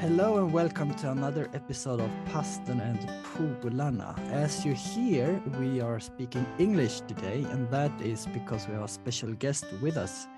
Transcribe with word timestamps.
Hello 0.00 0.38
and 0.38 0.52
welcome 0.52 0.94
to 0.94 1.10
another 1.10 1.50
episode 1.54 1.98
of 2.00 2.08
Paston 2.26 2.78
and 2.78 3.00
Polarna. 3.34 4.16
As 4.30 4.64
you 4.64 4.72
hear, 4.72 5.42
we 5.58 5.80
are 5.80 5.98
speaking 5.98 6.46
English 6.60 7.00
today, 7.00 7.44
and 7.50 7.68
that 7.72 7.90
is 8.00 8.24
because 8.26 8.68
we 8.68 8.74
have 8.74 8.84
a 8.84 8.88
special 8.88 9.32
guest 9.32 9.64
with 9.82 9.96
us. 9.96 10.28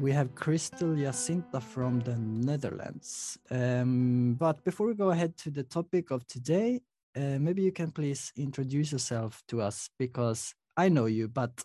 We 0.00 0.10
have 0.10 0.34
Christle 0.34 0.96
Jacinta 0.96 1.60
from 1.60 2.00
the 2.00 2.16
Netherlands. 2.16 3.38
Um, 3.48 4.34
but 4.34 4.64
before 4.64 4.88
we 4.88 4.94
go 4.94 5.10
ahead 5.10 5.36
to 5.36 5.50
the 5.50 5.62
topic 5.62 6.10
of 6.10 6.26
today, 6.26 6.80
uh, 7.16 7.38
maybe 7.38 7.62
you 7.62 7.72
can 7.72 7.92
please 7.92 8.32
introduce 8.36 8.90
yourself 8.90 9.40
to 9.46 9.60
us 9.60 9.88
because 10.00 10.52
I 10.76 10.88
know 10.88 11.06
you, 11.06 11.28
but 11.28 11.64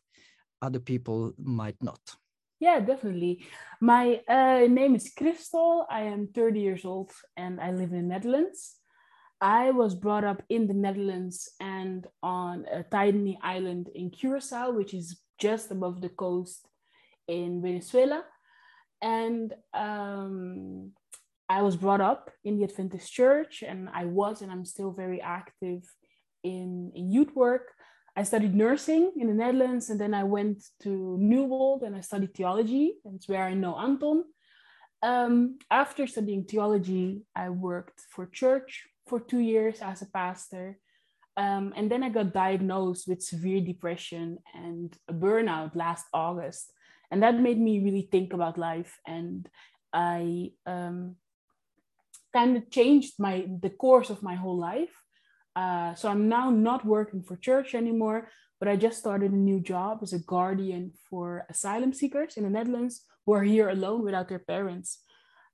other 0.61 0.79
people 0.79 1.33
might 1.39 1.81
not. 1.81 1.99
Yeah, 2.59 2.79
definitely. 2.79 3.45
My 3.81 4.21
uh, 4.27 4.67
name 4.69 4.95
is 4.95 5.11
Christle. 5.15 5.85
I 5.89 6.01
am 6.03 6.29
30 6.33 6.59
years 6.59 6.85
old 6.85 7.11
and 7.35 7.59
I 7.59 7.71
live 7.71 7.91
in 7.91 8.07
the 8.07 8.13
Netherlands. 8.13 8.77
I 9.41 9.71
was 9.71 9.93
brought 9.93 10.23
up 10.23 10.41
in 10.47 10.67
the 10.67 10.73
Netherlands 10.73 11.49
and 11.59 12.07
on 12.23 12.65
a 12.71 12.83
tiny 12.83 13.37
island 13.43 13.89
in 13.93 14.09
Curacao, 14.09 14.71
which 14.71 14.93
is 14.93 15.19
just 15.37 15.69
above 15.71 15.99
the 16.01 16.09
coast 16.09 16.65
in 17.27 17.61
Venezuela. 17.61 18.23
And 19.01 19.53
um, 19.73 20.93
I 21.49 21.61
was 21.61 21.75
brought 21.75 22.01
up 22.01 22.31
in 22.45 22.57
the 22.57 22.63
Adventist 22.63 23.11
church, 23.11 23.61
and 23.61 23.89
I 23.93 24.05
was 24.05 24.41
and 24.41 24.51
I'm 24.51 24.65
still 24.65 24.91
very 24.91 25.21
active 25.21 25.83
in, 26.43 26.91
in 26.95 27.11
youth 27.11 27.35
work. 27.35 27.73
I 28.15 28.23
studied 28.23 28.55
nursing 28.55 29.11
in 29.17 29.27
the 29.27 29.33
Netherlands, 29.33 29.89
and 29.89 29.99
then 29.99 30.13
I 30.13 30.23
went 30.23 30.63
to 30.83 31.17
Newbold 31.19 31.83
and 31.83 31.95
I 31.95 32.01
studied 32.01 32.33
theology. 32.33 32.95
That's 33.03 33.27
where 33.27 33.43
I 33.43 33.53
know 33.53 33.77
Anton. 33.77 34.23
Um, 35.03 35.59
after 35.69 36.07
studying 36.07 36.45
theology, 36.45 37.23
I 37.35 37.49
worked 37.49 38.01
for 38.09 38.25
church 38.25 38.87
for 39.05 39.19
two 39.19 39.39
years 39.39 39.79
as 39.81 40.01
a 40.01 40.07
pastor. 40.07 40.79
Um, 41.37 41.73
and 41.75 41.91
then 41.91 42.03
I 42.03 42.09
got 42.09 42.33
diagnosed 42.33 43.07
with 43.07 43.21
severe 43.21 43.59
depression 43.59 44.39
and 44.53 44.95
a 45.09 45.13
burnout 45.13 45.75
last 45.75 46.05
August. 46.13 46.71
And 47.11 47.21
that 47.21 47.39
made 47.39 47.59
me 47.59 47.83
really 47.83 48.07
think 48.09 48.33
about 48.33 48.57
life. 48.57 48.97
And 49.05 49.47
I 49.93 50.51
um, 50.65 51.17
kind 52.33 52.57
of 52.57 52.71
changed 52.71 53.13
my 53.19 53.45
the 53.61 53.69
course 53.69 54.09
of 54.09 54.23
my 54.23 54.35
whole 54.35 54.57
life. 54.57 54.95
Uh, 55.55 55.95
so 55.95 56.09
I'm 56.09 56.27
now 56.27 56.49
not 56.49 56.85
working 56.85 57.21
for 57.23 57.37
church 57.37 57.75
anymore, 57.75 58.29
but 58.59 58.67
I 58.67 58.75
just 58.75 58.99
started 58.99 59.31
a 59.31 59.35
new 59.35 59.59
job 59.59 59.99
as 60.01 60.13
a 60.13 60.19
guardian 60.19 60.91
for 61.09 61.45
asylum 61.49 61.93
seekers 61.93 62.37
in 62.37 62.43
the 62.43 62.49
Netherlands 62.49 63.03
who 63.25 63.33
are 63.33 63.43
here 63.43 63.69
alone 63.69 64.03
without 64.03 64.27
their 64.27 64.39
parents. 64.39 64.99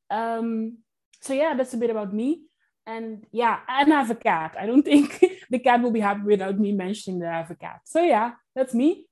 Um, 0.09 0.79
so 1.22 1.33
yeah, 1.33 1.53
that's 1.53 1.73
a 1.73 1.77
bit 1.77 1.89
about 1.89 2.13
me. 2.13 2.44
And 2.88 3.25
yeah, 3.31 3.59
and 3.67 3.94
I 3.94 3.99
have 3.99 4.09
a 4.11 4.16
cat. 4.16 4.55
I 4.59 4.66
don't 4.66 4.83
think 4.83 5.23
the 5.52 5.59
cat 5.59 5.81
will 5.81 5.91
be 5.91 5.99
happy 5.99 6.23
without 6.23 6.59
me 6.59 6.72
mentioning 6.72 7.19
that 7.19 7.33
I 7.33 7.38
have 7.38 7.52
a 7.52 7.55
cat. 7.55 7.81
So 7.85 8.02
yeah, 8.02 8.31
that's 8.55 8.73
me. 8.73 9.07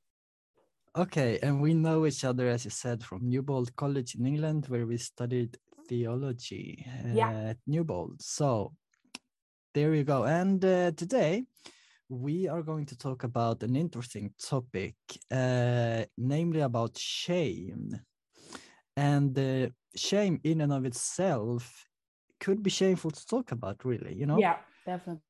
Okay, 0.97 1.37
and 1.43 1.61
we 1.61 1.75
know 1.75 2.07
each 2.07 2.25
other, 2.25 2.47
as 2.47 2.65
you 2.65 2.71
said, 2.71 3.03
from 3.03 3.29
Newbold 3.29 3.75
College 3.75 4.15
in 4.15 4.25
England, 4.25 4.65
where 4.67 4.87
we 4.87 4.97
studied 4.97 5.55
theology 5.87 6.83
Yeah. 7.13 7.31
at 7.51 7.57
Newbold. 7.67 8.21
So 8.21 8.73
there 9.73 9.93
you 9.93 10.03
go. 10.03 10.25
And 10.25 10.63
uh, 10.63 10.91
today 10.91 11.43
we 12.09 12.47
are 12.47 12.63
going 12.63 12.85
to 12.87 12.97
talk 12.97 13.23
about 13.23 13.63
an 13.63 13.75
interesting 13.75 14.33
topic, 14.41 14.95
uh, 15.31 16.05
namely 16.17 16.61
about 16.61 16.97
shame. 16.97 17.99
And 18.97 19.37
uh, 19.37 19.69
shame, 19.95 20.39
in 20.43 20.61
and 20.61 20.73
of 20.73 20.85
itself, 20.85 21.85
could 22.39 22.63
be 22.63 22.69
shameful 22.69 23.11
to 23.11 23.25
talk 23.25 23.51
about, 23.51 23.85
really. 23.85 24.15
You 24.15 24.25
know. 24.25 24.39
Yeah, 24.39 24.57
definitely. 24.85 25.23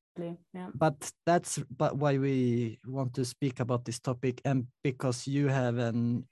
Yeah. 0.52 0.68
but 0.74 1.12
that's 1.24 1.58
but 1.76 1.96
why 1.96 2.18
we 2.18 2.78
want 2.86 3.14
to 3.14 3.24
speak 3.24 3.60
about 3.60 3.84
this 3.84 4.00
topic 4.00 4.40
and 4.44 4.66
because 4.82 5.26
you 5.26 5.48
have 5.48 5.78
an 5.78 6.26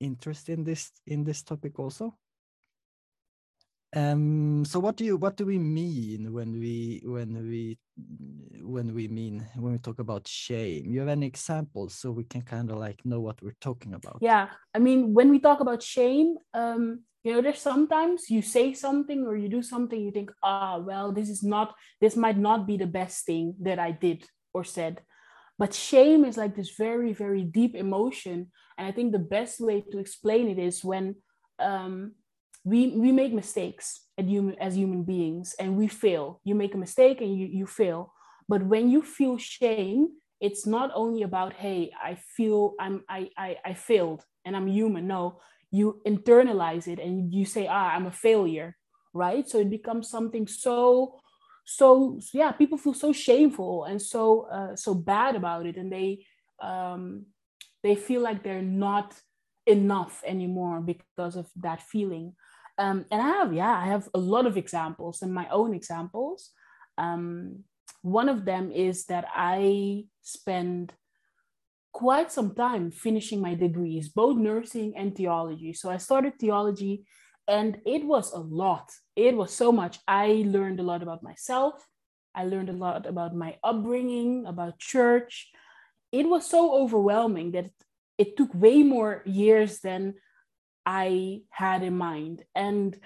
interest 0.00 0.48
in 0.48 0.64
this 0.64 0.92
in 1.06 1.24
this 1.24 1.42
topic 1.42 1.78
also 1.78 2.14
um 3.96 4.64
so 4.64 4.78
what 4.78 4.96
do 4.96 5.04
you 5.04 5.16
what 5.16 5.36
do 5.36 5.46
we 5.46 5.58
mean 5.58 6.32
when 6.32 6.52
we 6.60 7.02
when 7.04 7.48
we 7.48 7.78
when 8.60 8.92
we 8.94 9.08
mean 9.08 9.46
when 9.56 9.72
we 9.72 9.78
talk 9.78 9.98
about 9.98 10.28
shame 10.28 10.92
you 10.92 11.00
have 11.00 11.08
any 11.08 11.26
examples 11.26 11.94
so 11.94 12.10
we 12.10 12.24
can 12.24 12.42
kind 12.42 12.70
of 12.70 12.76
like 12.76 13.00
know 13.06 13.20
what 13.20 13.40
we're 13.42 13.56
talking 13.60 13.94
about 13.94 14.18
Yeah. 14.20 14.48
I 14.74 14.78
mean, 14.78 15.14
when 15.14 15.30
we 15.30 15.38
talk 15.38 15.60
about 15.60 15.82
shame, 15.82 16.36
um, 16.52 17.04
you 17.22 17.32
know, 17.32 17.40
there's 17.40 17.60
sometimes 17.60 18.28
you 18.28 18.42
say 18.42 18.74
something 18.74 19.24
or 19.24 19.36
you 19.36 19.48
do 19.48 19.62
something, 19.62 20.00
you 20.00 20.10
think, 20.10 20.30
ah, 20.42 20.78
well, 20.78 21.12
this 21.12 21.28
is 21.28 21.42
not, 21.42 21.74
this 22.00 22.16
might 22.16 22.38
not 22.38 22.66
be 22.66 22.76
the 22.76 22.86
best 22.86 23.24
thing 23.24 23.54
that 23.62 23.78
I 23.78 23.90
did 23.92 24.24
or 24.52 24.64
said. 24.64 25.00
But 25.58 25.74
shame 25.74 26.24
is 26.24 26.36
like 26.36 26.54
this 26.54 26.74
very, 26.76 27.12
very 27.12 27.42
deep 27.42 27.74
emotion. 27.74 28.50
And 28.76 28.86
I 28.86 28.92
think 28.92 29.12
the 29.12 29.28
best 29.36 29.60
way 29.60 29.84
to 29.90 29.98
explain 29.98 30.48
it 30.48 30.58
is 30.58 30.84
when 30.84 31.16
um, 31.58 32.12
we, 32.66 32.88
we 32.96 33.12
make 33.12 33.32
mistakes 33.32 34.00
at 34.18 34.24
human, 34.24 34.56
as 34.58 34.76
human 34.76 35.04
beings 35.04 35.54
and 35.60 35.76
we 35.76 35.86
fail. 35.86 36.40
You 36.42 36.56
make 36.56 36.74
a 36.74 36.78
mistake 36.78 37.20
and 37.20 37.32
you, 37.38 37.46
you 37.46 37.64
fail. 37.64 38.12
But 38.48 38.66
when 38.66 38.90
you 38.90 39.02
feel 39.02 39.38
shame, 39.38 40.08
it's 40.40 40.66
not 40.66 40.90
only 40.92 41.22
about, 41.22 41.52
hey, 41.52 41.92
I 42.02 42.18
feel 42.36 42.74
I'm 42.80 43.04
I, 43.08 43.30
I, 43.38 43.56
I 43.64 43.74
failed 43.74 44.24
and 44.44 44.56
I'm 44.56 44.66
human. 44.66 45.06
No, 45.06 45.38
you 45.70 46.00
internalize 46.04 46.88
it 46.88 46.98
and 46.98 47.32
you 47.32 47.44
say, 47.44 47.68
ah, 47.68 47.90
I'm 47.94 48.06
a 48.06 48.10
failure, 48.10 48.76
right? 49.14 49.48
So 49.48 49.60
it 49.60 49.70
becomes 49.70 50.10
something 50.10 50.48
so 50.48 51.20
so 51.68 52.20
yeah 52.32 52.52
people 52.52 52.78
feel 52.78 52.94
so 52.94 53.12
shameful 53.12 53.84
and 53.84 54.00
so 54.00 54.46
uh, 54.52 54.76
so 54.76 54.94
bad 54.94 55.34
about 55.34 55.66
it 55.66 55.76
and 55.76 55.90
they 55.90 56.24
um 56.62 57.26
they 57.82 57.96
feel 57.96 58.20
like 58.20 58.44
they're 58.44 58.62
not 58.62 59.20
enough 59.66 60.22
anymore 60.26 60.80
because 60.80 61.36
of 61.36 61.48
that 61.56 61.82
feeling. 61.82 62.34
Um 62.78 63.06
and 63.10 63.22
i 63.22 63.28
have 63.28 63.52
yeah 63.52 63.76
i 63.76 63.86
have 63.86 64.08
a 64.14 64.18
lot 64.18 64.46
of 64.46 64.56
examples 64.56 65.22
and 65.22 65.32
my 65.32 65.48
own 65.48 65.74
examples. 65.74 66.50
Um 66.98 67.64
one 68.02 68.28
of 68.28 68.44
them 68.44 68.70
is 68.70 69.06
that 69.06 69.26
i 69.34 70.04
spend 70.22 70.92
quite 71.92 72.30
some 72.30 72.54
time 72.54 72.90
finishing 72.90 73.40
my 73.40 73.54
degrees 73.54 74.08
both 74.08 74.36
nursing 74.36 74.92
and 74.96 75.16
theology. 75.16 75.72
So 75.72 75.90
i 75.90 75.96
started 75.96 76.38
theology 76.38 77.06
and 77.48 77.78
it 77.86 78.04
was 78.04 78.32
a 78.32 78.38
lot. 78.40 78.90
It 79.14 79.36
was 79.36 79.52
so 79.52 79.72
much. 79.72 79.98
I 80.06 80.44
learned 80.46 80.80
a 80.80 80.82
lot 80.82 81.02
about 81.02 81.22
myself. 81.22 81.86
I 82.34 82.44
learned 82.44 82.68
a 82.68 82.74
lot 82.74 83.06
about 83.06 83.34
my 83.34 83.56
upbringing 83.64 84.46
about 84.46 84.78
church. 84.78 85.50
It 86.12 86.28
was 86.28 86.46
so 86.46 86.74
overwhelming 86.74 87.52
that 87.52 87.70
it 88.18 88.36
took 88.36 88.52
way 88.54 88.82
more 88.82 89.22
years 89.24 89.80
than 89.80 90.14
i 90.84 91.40
had 91.50 91.82
in 91.82 91.96
mind. 91.96 92.44
And 92.54 92.96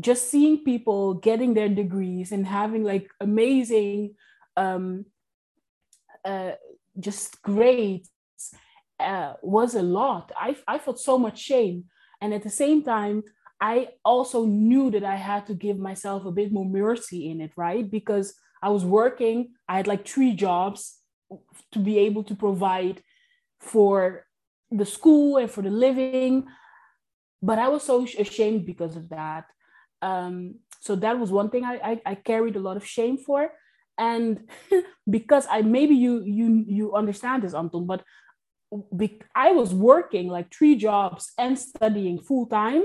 just 0.00 0.30
seeing 0.30 0.64
people 0.64 1.14
getting 1.14 1.54
their 1.54 1.68
degrees 1.68 2.32
and 2.32 2.46
having 2.46 2.84
like 2.84 3.08
amazing 3.20 4.14
um 4.56 5.06
uh, 6.24 6.52
just 6.98 7.40
grades 7.42 8.10
uh, 8.98 9.34
was 9.42 9.74
a 9.74 9.82
lot. 9.82 10.32
I, 10.36 10.56
I 10.66 10.78
felt 10.78 10.98
so 10.98 11.18
much 11.18 11.38
shame. 11.38 11.84
And 12.20 12.34
at 12.34 12.42
the 12.42 12.50
same 12.50 12.82
time 12.82 13.22
I 13.60 13.88
also 14.04 14.44
knew 14.44 14.90
that 14.90 15.04
I 15.04 15.16
had 15.16 15.46
to 15.46 15.54
give 15.54 15.78
myself 15.78 16.24
a 16.26 16.32
bit 16.32 16.52
more 16.52 16.66
mercy 16.66 17.30
in 17.30 17.40
it, 17.40 17.52
right? 17.56 17.90
Because 17.90 18.34
I 18.62 18.68
was 18.68 18.84
working, 18.84 19.54
I 19.68 19.76
had 19.76 19.86
like 19.86 20.06
three 20.06 20.34
jobs 20.34 20.98
to 21.72 21.78
be 21.78 21.98
able 21.98 22.24
to 22.24 22.34
provide 22.34 23.02
for 23.60 24.25
the 24.70 24.86
school 24.86 25.36
and 25.36 25.50
for 25.50 25.62
the 25.62 25.70
living. 25.70 26.46
But 27.42 27.58
I 27.58 27.68
was 27.68 27.82
so 27.82 28.04
ashamed 28.18 28.66
because 28.66 28.96
of 28.96 29.08
that. 29.10 29.44
Um, 30.02 30.56
so 30.80 30.96
that 30.96 31.18
was 31.18 31.30
one 31.30 31.50
thing 31.50 31.64
I, 31.64 31.74
I, 31.82 32.00
I 32.06 32.14
carried 32.14 32.56
a 32.56 32.60
lot 32.60 32.76
of 32.76 32.86
shame 32.86 33.18
for. 33.18 33.50
And 33.98 34.48
because 35.10 35.46
I 35.50 35.62
maybe 35.62 35.94
you 35.94 36.22
you 36.24 36.64
you 36.68 36.94
understand 36.94 37.42
this, 37.42 37.54
Anton, 37.54 37.86
but 37.86 38.04
be, 38.94 39.20
I 39.34 39.52
was 39.52 39.72
working 39.72 40.28
like 40.28 40.52
three 40.52 40.76
jobs 40.76 41.32
and 41.38 41.58
studying 41.58 42.20
full 42.20 42.46
time 42.46 42.84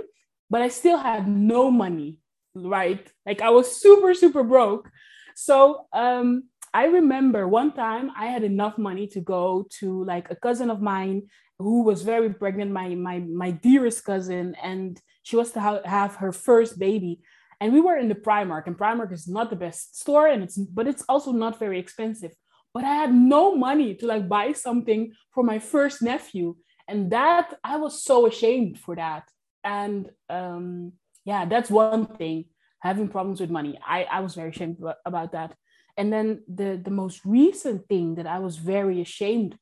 but 0.51 0.61
I 0.61 0.67
still 0.67 0.97
had 0.97 1.29
no 1.29 1.71
money, 1.71 2.19
right? 2.53 3.09
Like 3.25 3.41
I 3.41 3.51
was 3.51 3.73
super, 3.73 4.13
super 4.13 4.43
broke. 4.43 4.91
So 5.33 5.87
um, 5.93 6.49
I 6.73 6.85
remember 6.85 7.47
one 7.47 7.73
time 7.73 8.11
I 8.17 8.27
had 8.27 8.43
enough 8.43 8.77
money 8.77 9.07
to 9.07 9.19
go 9.19 9.67
to 9.79 10.05
like 10.05 10.31
a 10.31 10.35
cousin 10.35 10.69
of 10.69 10.81
mine 10.81 11.23
who 11.59 11.83
was 11.83 12.01
very 12.01 12.33
pregnant, 12.33 12.71
my 12.71 12.95
my 12.95 13.19
my 13.19 13.51
dearest 13.51 14.03
cousin, 14.05 14.55
and 14.61 14.99
she 15.23 15.35
was 15.35 15.51
to 15.51 15.59
ha- 15.59 15.85
have 15.85 16.15
her 16.15 16.31
first 16.31 16.79
baby. 16.79 17.21
And 17.59 17.73
we 17.73 17.81
were 17.81 17.97
in 17.97 18.07
the 18.07 18.15
Primark, 18.15 18.65
and 18.65 18.77
Primark 18.77 19.11
is 19.11 19.27
not 19.27 19.49
the 19.49 19.55
best 19.55 19.99
store, 19.99 20.27
and 20.27 20.41
it's 20.43 20.57
but 20.57 20.87
it's 20.87 21.03
also 21.07 21.31
not 21.31 21.59
very 21.59 21.79
expensive. 21.79 22.31
But 22.73 22.85
I 22.85 22.95
had 22.95 23.13
no 23.13 23.55
money 23.55 23.95
to 23.95 24.07
like 24.07 24.29
buy 24.29 24.53
something 24.53 25.11
for 25.33 25.43
my 25.43 25.59
first 25.59 26.01
nephew, 26.01 26.55
and 26.87 27.11
that 27.11 27.53
I 27.63 27.77
was 27.77 28.03
so 28.03 28.25
ashamed 28.27 28.79
for 28.79 28.95
that 28.95 29.29
and 29.63 30.09
um, 30.29 30.93
yeah 31.25 31.45
that's 31.45 31.69
one 31.69 32.05
thing 32.05 32.45
having 32.79 33.07
problems 33.07 33.39
with 33.39 33.51
money. 33.51 33.79
I, 33.85 34.05
I 34.05 34.19
was 34.21 34.33
very 34.33 34.49
ashamed 34.49 34.77
about 35.05 35.33
that. 35.33 35.55
And 35.97 36.11
then 36.11 36.43
the, 36.47 36.79
the 36.83 36.91
most 36.91 37.21
recent 37.25 37.87
thing 37.87 38.15
that 38.15 38.27
I 38.27 38.39
was 38.39 38.57
very 38.57 39.01
ashamed 39.01 39.57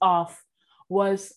of 0.00 0.36
was, 0.88 1.34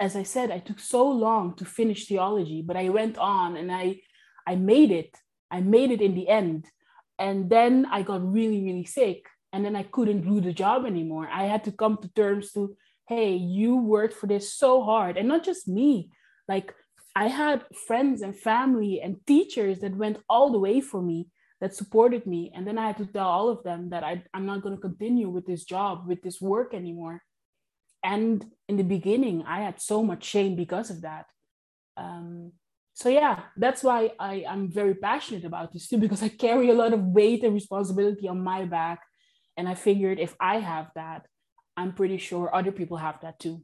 as 0.00 0.16
I 0.16 0.22
said, 0.22 0.50
I 0.50 0.58
took 0.58 0.80
so 0.80 1.08
long 1.08 1.54
to 1.56 1.64
finish 1.64 2.06
theology, 2.06 2.62
but 2.62 2.76
I 2.76 2.88
went 2.88 3.18
on 3.18 3.56
and 3.56 3.70
I 3.72 4.00
I 4.46 4.56
made 4.56 4.90
it. 4.90 5.16
I 5.50 5.60
made 5.60 5.90
it 5.90 6.00
in 6.00 6.14
the 6.14 6.28
end. 6.28 6.66
And 7.18 7.48
then 7.48 7.86
I 7.90 8.02
got 8.02 8.32
really, 8.32 8.62
really 8.62 8.84
sick. 8.84 9.26
And 9.52 9.64
then 9.64 9.76
I 9.76 9.84
couldn't 9.84 10.22
do 10.22 10.40
the 10.40 10.52
job 10.52 10.84
anymore. 10.84 11.28
I 11.32 11.44
had 11.44 11.64
to 11.64 11.72
come 11.72 11.96
to 11.98 12.08
terms 12.08 12.52
to, 12.52 12.76
hey, 13.08 13.34
you 13.34 13.76
worked 13.76 14.14
for 14.14 14.26
this 14.26 14.52
so 14.52 14.82
hard. 14.82 15.16
And 15.16 15.28
not 15.28 15.44
just 15.44 15.68
me. 15.68 16.10
Like 16.48 16.74
I 17.14 17.28
had 17.28 17.64
friends 17.86 18.22
and 18.22 18.36
family 18.36 19.00
and 19.00 19.24
teachers 19.26 19.78
that 19.80 19.96
went 19.96 20.18
all 20.28 20.50
the 20.50 20.58
way 20.58 20.80
for 20.80 21.00
me, 21.00 21.28
that 21.64 21.74
supported 21.74 22.26
me. 22.26 22.52
And 22.54 22.66
then 22.66 22.76
I 22.76 22.88
had 22.88 22.98
to 22.98 23.06
tell 23.06 23.26
all 23.26 23.48
of 23.48 23.62
them 23.62 23.88
that 23.88 24.04
I, 24.04 24.22
I'm 24.34 24.44
not 24.44 24.60
going 24.60 24.74
to 24.74 24.80
continue 24.88 25.30
with 25.30 25.46
this 25.46 25.64
job, 25.64 26.06
with 26.06 26.20
this 26.20 26.38
work 26.38 26.74
anymore. 26.74 27.22
And 28.02 28.44
in 28.68 28.76
the 28.76 28.82
beginning, 28.84 29.44
I 29.46 29.62
had 29.62 29.80
so 29.80 30.02
much 30.04 30.24
shame 30.24 30.56
because 30.56 30.90
of 30.90 31.00
that. 31.00 31.24
Um, 31.96 32.52
so 32.96 33.08
yeah 33.08 33.40
that's 33.56 33.82
why 33.82 34.12
I, 34.20 34.44
i'm 34.48 34.70
very 34.70 34.94
passionate 34.94 35.44
about 35.44 35.72
this 35.72 35.88
too 35.88 35.98
because 35.98 36.22
i 36.22 36.28
carry 36.28 36.70
a 36.70 36.74
lot 36.74 36.92
of 36.92 37.00
weight 37.02 37.42
and 37.42 37.52
responsibility 37.52 38.28
on 38.28 38.38
my 38.40 38.66
back 38.66 39.00
and 39.56 39.68
i 39.68 39.74
figured 39.74 40.20
if 40.20 40.36
i 40.38 40.60
have 40.60 40.92
that 40.94 41.26
i'm 41.76 41.92
pretty 41.92 42.18
sure 42.18 42.54
other 42.54 42.70
people 42.70 42.96
have 42.96 43.20
that 43.22 43.40
too 43.40 43.60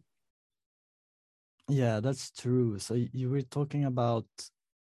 yeah 1.69 2.01
that's 2.01 2.33
true 2.33 2.77
so 2.81 2.95
you 2.95 3.31
were 3.31 3.43
talking 3.43 3.85
about 3.85 4.27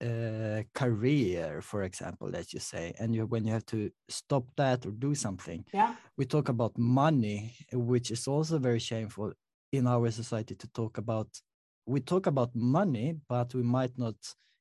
uh, 0.02 0.62
career 0.74 1.60
for 1.60 1.82
example 1.82 2.30
that 2.30 2.52
you 2.52 2.60
say 2.60 2.94
and 2.98 3.14
you 3.14 3.26
when 3.26 3.44
you 3.44 3.52
have 3.52 3.66
to 3.66 3.90
stop 4.08 4.44
that 4.56 4.86
or 4.86 4.90
do 4.92 5.14
something 5.14 5.64
yeah 5.74 5.94
we 6.16 6.24
talk 6.24 6.48
about 6.48 6.76
money 6.78 7.54
which 7.72 8.10
is 8.10 8.26
also 8.26 8.58
very 8.58 8.78
shameful 8.78 9.32
in 9.72 9.86
our 9.86 10.10
society 10.10 10.54
to 10.54 10.66
talk 10.68 10.98
about 10.98 11.28
we 11.90 12.00
talk 12.00 12.26
about 12.26 12.54
money, 12.54 13.16
but 13.28 13.52
we 13.54 13.62
might 13.62 13.98
not 13.98 14.14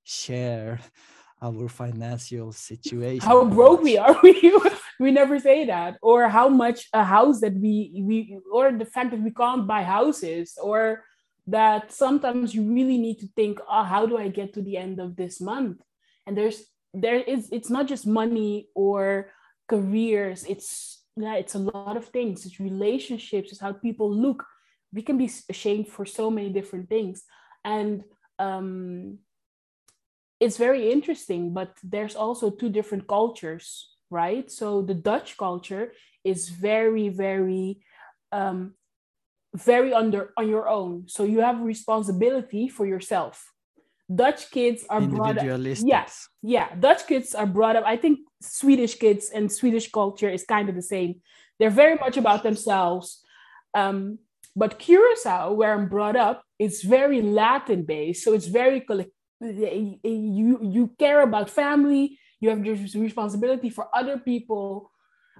share 0.03 0.80
our 1.42 1.69
financial 1.69 2.51
situation. 2.51 3.25
How 3.25 3.45
broke 3.45 3.81
we 3.81 3.97
are. 3.97 4.15
We, 4.24 4.53
we 5.00 5.12
never 5.12 5.39
say 5.39 5.65
that. 5.65 5.97
Or 6.01 6.27
how 6.27 6.50
much 6.50 6.88
a 6.92 7.03
house 7.06 7.39
that 7.39 7.53
we, 7.53 8.03
we, 8.03 8.38
or 8.51 8.74
the 8.74 8.85
fact 8.85 9.12
that 9.12 9.21
we 9.21 9.31
can't 9.31 9.65
buy 9.65 9.83
houses, 9.83 10.57
or 10.62 11.03
that 11.51 11.91
sometimes 11.91 12.53
you 12.53 12.63
really 12.63 12.97
need 12.97 13.19
to 13.19 13.27
think, 13.35 13.59
oh, 13.69 13.83
how 13.83 14.05
do 14.05 14.17
I 14.17 14.27
get 14.27 14.53
to 14.53 14.61
the 14.61 14.77
end 14.77 14.99
of 14.99 15.15
this 15.15 15.39
month? 15.41 15.81
And 16.25 16.37
there's, 16.37 16.63
there 16.93 17.15
is, 17.19 17.49
it's 17.51 17.69
not 17.69 17.87
just 17.87 18.05
money 18.05 18.69
or 18.75 19.31
careers. 19.67 20.45
It's, 20.45 21.03
yeah, 21.15 21.35
it's 21.35 21.55
a 21.55 21.59
lot 21.59 21.97
of 21.97 22.05
things. 22.05 22.45
It's 22.45 22.59
relationships. 22.59 23.51
It's 23.51 23.61
how 23.61 23.73
people 23.73 24.09
look 24.13 24.45
we 24.93 25.01
can 25.01 25.17
be 25.17 25.31
ashamed 25.49 25.87
for 25.87 26.05
so 26.05 26.31
many 26.31 26.49
different 26.49 26.89
things 26.89 27.23
and 27.63 28.03
um, 28.39 29.19
it's 30.39 30.57
very 30.57 30.91
interesting 30.91 31.53
but 31.53 31.73
there's 31.83 32.15
also 32.15 32.49
two 32.49 32.69
different 32.69 33.07
cultures 33.07 33.95
right 34.09 34.49
so 34.51 34.81
the 34.81 34.93
dutch 34.93 35.37
culture 35.37 35.93
is 36.23 36.49
very 36.49 37.09
very 37.09 37.81
um, 38.31 38.73
very 39.55 39.93
under 39.93 40.31
on 40.37 40.47
your 40.47 40.67
own 40.67 41.03
so 41.07 41.23
you 41.23 41.39
have 41.41 41.59
responsibility 41.61 42.69
for 42.69 42.85
yourself 42.85 43.51
dutch 44.13 44.51
kids 44.51 44.85
are 44.89 45.01
brought 45.01 45.37
up 45.37 45.45
yes 45.45 45.81
yeah, 45.83 46.05
yeah 46.41 46.75
dutch 46.79 47.05
kids 47.07 47.33
are 47.33 47.45
brought 47.45 47.75
up 47.75 47.83
i 47.85 47.95
think 47.95 48.19
swedish 48.41 48.95
kids 48.95 49.29
and 49.33 49.51
swedish 49.51 49.91
culture 49.91 50.29
is 50.29 50.43
kind 50.45 50.69
of 50.69 50.75
the 50.75 50.81
same 50.81 51.21
they're 51.59 51.69
very 51.69 51.95
much 51.95 52.17
about 52.17 52.43
themselves 52.43 53.23
um, 53.73 54.19
but 54.55 54.79
Curacao, 54.79 55.53
where 55.53 55.73
I'm 55.73 55.87
brought 55.87 56.15
up, 56.15 56.43
is 56.57 56.81
very 56.83 57.21
Latin 57.21 57.83
based. 57.83 58.23
So 58.23 58.33
it's 58.33 58.47
very 58.47 58.85
you 59.41 60.59
you 60.61 60.91
care 60.99 61.21
about 61.21 61.49
family. 61.49 62.19
You 62.41 62.49
have 62.49 62.63
this 62.63 62.95
responsibility 62.95 63.69
for 63.69 63.87
other 63.93 64.17
people. 64.17 64.91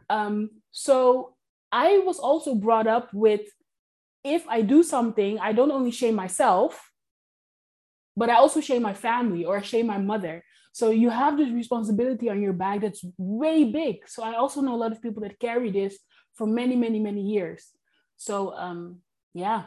Um, 0.10 0.50
so 0.72 1.36
I 1.72 2.00
was 2.00 2.20
also 2.20 2.56
brought 2.56 2.88
up 2.88 3.10
with 3.14 3.42
if 4.24 4.48
I 4.48 4.62
do 4.62 4.84
something, 4.84 5.40
I 5.40 5.54
don't 5.54 5.72
only 5.72 5.92
shame 5.92 6.16
myself, 6.16 6.92
but 8.16 8.30
I 8.30 8.36
also 8.36 8.62
shame 8.62 8.82
my 8.82 8.94
family 8.94 9.46
or 9.46 9.58
I 9.58 9.62
shame 9.62 9.88
my 9.88 9.98
mother. 9.98 10.44
So 10.74 10.92
you 10.92 11.10
have 11.10 11.38
this 11.38 11.50
responsibility 11.50 12.30
on 12.30 12.42
your 12.42 12.54
back 12.54 12.82
that's 12.82 13.04
way 13.18 13.64
big. 13.66 14.08
So 14.08 14.24
I 14.24 14.36
also 14.36 14.62
know 14.62 14.76
a 14.76 14.82
lot 14.84 14.92
of 14.92 15.02
people 15.02 15.24
that 15.24 15.40
carry 15.40 15.72
this 15.72 15.98
for 16.36 16.46
many, 16.48 16.76
many, 16.76 17.00
many 17.00 17.22
years. 17.22 17.70
So 18.18 18.54
um, 18.56 19.00
yeah 19.34 19.64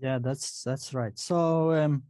yeah 0.00 0.18
that's 0.18 0.62
that's 0.62 0.92
right 0.94 1.18
so 1.18 1.72
um 1.72 2.02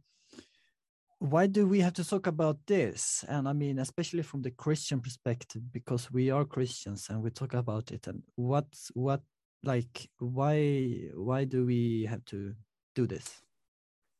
why 1.19 1.45
do 1.45 1.67
we 1.67 1.79
have 1.79 1.93
to 1.93 2.03
talk 2.03 2.27
about 2.27 2.57
this 2.67 3.23
and 3.27 3.47
i 3.47 3.53
mean 3.53 3.79
especially 3.79 4.23
from 4.23 4.41
the 4.41 4.51
christian 4.51 4.99
perspective 4.99 5.61
because 5.71 6.11
we 6.11 6.31
are 6.31 6.45
christians 6.45 7.07
and 7.09 7.21
we 7.21 7.29
talk 7.29 7.53
about 7.53 7.91
it 7.91 8.07
and 8.07 8.23
what 8.35 8.65
what 8.93 9.21
like 9.63 10.09
why 10.19 11.09
why 11.13 11.43
do 11.43 11.65
we 11.65 12.07
have 12.09 12.23
to 12.25 12.53
do 12.95 13.07
this? 13.07 13.41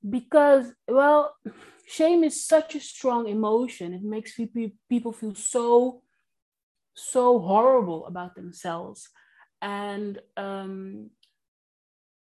Because 0.08 0.74
well 0.88 1.36
shame 1.88 2.24
is 2.24 2.46
such 2.46 2.76
a 2.76 2.80
strong 2.80 3.28
emotion. 3.28 3.94
It 3.94 4.04
makes 4.04 4.40
people 4.90 5.12
feel 5.12 5.36
so 5.36 6.04
so 6.96 7.40
horrible 7.40 8.06
about 8.06 8.36
themselves. 8.36 9.10
And 9.62 10.20
um 10.38 11.10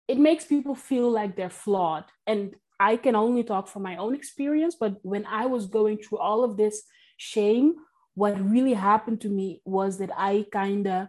it 0.07 0.19
makes 0.19 0.45
people 0.47 0.75
feel 0.75 1.11
like 1.11 1.37
they're 1.37 1.51
flawed. 1.51 2.05
And 2.27 2.55
I 2.81 2.97
can 2.97 3.15
only 3.15 3.45
talk 3.45 3.69
from 3.69 3.83
my 3.83 3.97
own 3.97 4.15
experience, 4.15 4.77
but 4.79 4.97
when 5.03 5.27
I 5.27 5.47
was 5.47 5.67
going 5.67 5.99
through 5.99 6.19
all 6.19 6.45
of 6.45 6.57
this 6.57 6.83
shame, 7.17 7.75
what 8.15 8.41
really 8.41 8.75
happened 8.75 9.21
to 9.23 9.29
me 9.29 9.61
was 9.65 9.99
that 9.99 10.11
I 10.17 10.47
kind 10.53 10.87
of 10.87 11.09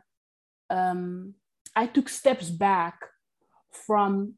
um, 0.69 1.35
I 1.79 1.85
took 1.85 2.09
steps 2.09 2.49
back 2.49 2.95
from 3.87 4.33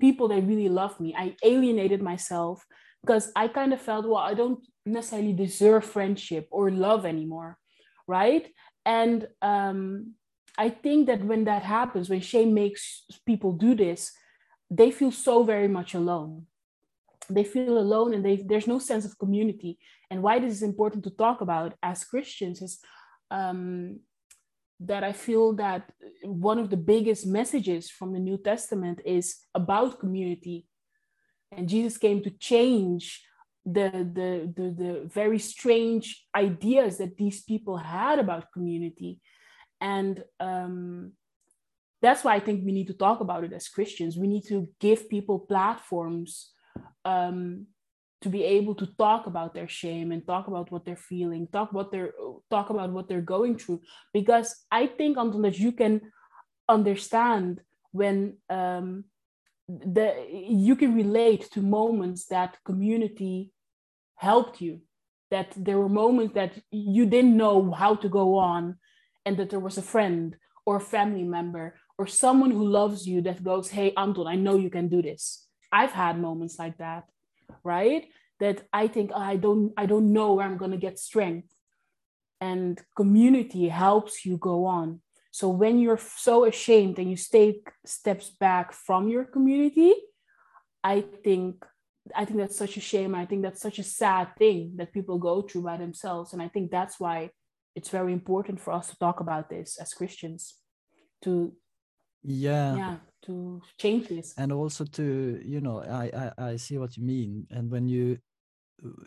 people 0.00 0.28
that 0.28 0.48
really 0.50 0.70
loved 0.70 0.98
me. 1.00 1.14
I 1.14 1.36
alienated 1.44 2.00
myself 2.00 2.64
because 3.02 3.30
I 3.36 3.48
kind 3.48 3.74
of 3.74 3.80
felt, 3.88 4.06
well, 4.06 4.26
I 4.30 4.32
don't 4.32 4.60
necessarily 4.86 5.34
deserve 5.34 5.84
friendship 5.84 6.48
or 6.50 6.70
love 6.70 7.04
anymore, 7.04 7.58
right? 8.08 8.46
And 8.86 9.28
um, 9.42 10.14
I 10.56 10.70
think 10.70 11.08
that 11.08 11.22
when 11.30 11.44
that 11.44 11.62
happens, 11.62 12.08
when 12.08 12.22
shame 12.22 12.54
makes 12.54 13.04
people 13.26 13.52
do 13.52 13.74
this, 13.74 14.12
they 14.70 14.90
feel 14.90 15.12
so 15.12 15.42
very 15.42 15.68
much 15.68 15.92
alone. 15.92 16.46
They 17.28 17.44
feel 17.44 17.76
alone 17.76 18.14
and 18.14 18.48
there's 18.48 18.72
no 18.74 18.78
sense 18.78 19.04
of 19.04 19.18
community. 19.18 19.78
And 20.10 20.22
why 20.22 20.38
this 20.38 20.54
is 20.54 20.62
important 20.62 21.04
to 21.04 21.10
talk 21.10 21.42
about 21.42 21.74
as 21.82 22.04
Christians 22.04 22.62
is 22.62 22.78
um, 23.30 24.00
that 24.80 25.02
I 25.02 25.12
feel 25.12 25.54
that 25.54 25.90
one 26.22 26.58
of 26.58 26.70
the 26.70 26.76
biggest 26.76 27.26
messages 27.26 27.90
from 27.90 28.12
the 28.12 28.18
New 28.18 28.38
Testament 28.38 29.00
is 29.04 29.36
about 29.54 30.00
community. 30.00 30.66
And 31.50 31.68
Jesus 31.68 31.96
came 31.96 32.22
to 32.22 32.30
change 32.30 33.24
the, 33.64 33.90
the, 33.90 34.52
the, 34.54 34.70
the 34.70 35.10
very 35.12 35.38
strange 35.38 36.24
ideas 36.34 36.98
that 36.98 37.16
these 37.16 37.42
people 37.42 37.76
had 37.78 38.18
about 38.18 38.52
community 38.52 39.20
and 39.80 40.22
um, 40.40 41.12
that's 42.02 42.24
why 42.24 42.34
I 42.34 42.40
think 42.40 42.64
we 42.64 42.72
need 42.72 42.86
to 42.88 42.94
talk 42.94 43.20
about 43.20 43.44
it 43.44 43.52
as 43.52 43.68
Christians. 43.68 44.16
We 44.16 44.26
need 44.26 44.46
to 44.48 44.68
give 44.80 45.08
people 45.08 45.40
platforms 45.40 46.52
um, 47.04 47.66
to 48.22 48.28
be 48.28 48.44
able 48.44 48.74
to 48.74 48.86
talk 48.98 49.26
about 49.26 49.54
their 49.54 49.68
shame 49.68 50.10
and 50.12 50.26
talk 50.26 50.48
about 50.48 50.70
what 50.70 50.84
they're 50.84 50.96
feeling, 50.96 51.46
talk 51.48 51.70
about 51.70 51.92
their 51.92 52.12
talk 52.50 52.70
about 52.70 52.90
what 52.90 53.08
they're 53.08 53.20
going 53.20 53.58
through. 53.58 53.80
Because 54.12 54.64
I 54.70 54.86
think 54.86 55.18
Anton 55.18 55.42
that 55.42 55.58
you 55.58 55.72
can 55.72 56.00
understand 56.68 57.60
when 57.92 58.38
um, 58.48 59.04
the 59.68 60.26
you 60.30 60.76
can 60.76 60.94
relate 60.94 61.50
to 61.52 61.60
moments 61.60 62.26
that 62.26 62.56
community 62.64 63.52
helped 64.16 64.60
you 64.60 64.80
that 65.30 65.52
there 65.56 65.78
were 65.78 65.88
moments 65.88 66.34
that 66.34 66.58
you 66.70 67.06
didn't 67.06 67.36
know 67.36 67.70
how 67.72 67.94
to 67.94 68.08
go 68.08 68.36
on 68.36 68.76
and 69.24 69.36
that 69.36 69.50
there 69.50 69.60
was 69.60 69.76
a 69.76 69.82
friend 69.82 70.36
or 70.64 70.76
a 70.76 70.80
family 70.80 71.24
member 71.24 71.74
or 71.98 72.06
someone 72.06 72.50
who 72.50 72.64
loves 72.66 73.06
you 73.06 73.20
that 73.22 73.42
goes, 73.42 73.70
Hey, 73.70 73.92
Anton, 73.96 74.26
I 74.26 74.36
know 74.36 74.56
you 74.56 74.70
can 74.70 74.88
do 74.88 75.02
this. 75.02 75.46
I've 75.72 75.92
had 75.92 76.20
moments 76.20 76.58
like 76.58 76.78
that, 76.78 77.04
right? 77.66 78.06
That 78.40 78.62
I 78.72 78.86
think 78.88 79.10
oh, 79.14 79.20
I 79.32 79.36
don't 79.36 79.72
I 79.76 79.86
don't 79.86 80.12
know 80.12 80.34
where 80.34 80.46
I'm 80.46 80.56
gonna 80.56 80.76
get 80.76 80.98
strength. 80.98 81.48
And 82.40 82.80
community 82.96 83.68
helps 83.68 84.24
you 84.26 84.36
go 84.36 84.66
on. 84.66 85.00
So 85.30 85.48
when 85.48 85.78
you're 85.78 85.98
so 85.98 86.44
ashamed 86.44 86.98
and 86.98 87.10
you 87.10 87.16
take 87.16 87.68
steps 87.84 88.30
back 88.30 88.72
from 88.72 89.08
your 89.08 89.24
community, 89.24 89.92
I 90.84 91.04
think 91.24 91.64
I 92.14 92.24
think 92.24 92.38
that's 92.38 92.56
such 92.56 92.76
a 92.76 92.80
shame. 92.80 93.14
I 93.14 93.26
think 93.26 93.42
that's 93.42 93.60
such 93.60 93.78
a 93.78 93.90
sad 94.00 94.36
thing 94.38 94.74
that 94.76 94.92
people 94.92 95.18
go 95.18 95.42
through 95.42 95.62
by 95.62 95.76
themselves. 95.76 96.32
And 96.32 96.40
I 96.40 96.48
think 96.48 96.70
that's 96.70 97.00
why 97.00 97.30
it's 97.74 97.90
very 97.90 98.12
important 98.12 98.60
for 98.60 98.72
us 98.72 98.88
to 98.90 98.98
talk 98.98 99.20
about 99.20 99.50
this 99.50 99.78
as 99.78 99.92
Christians 99.92 100.54
to 101.22 101.52
yeah 102.22 102.76
yeah 102.76 102.96
to 103.26 103.60
change 103.78 104.08
this. 104.08 104.34
And 104.36 104.52
also 104.52 104.84
to 104.84 105.40
you 105.44 105.60
know 105.60 105.82
I, 105.82 106.10
I 106.22 106.50
i 106.50 106.56
see 106.56 106.78
what 106.78 106.96
you 106.96 107.04
mean. 107.04 107.46
And 107.50 107.70
when 107.70 107.88
you 107.88 108.18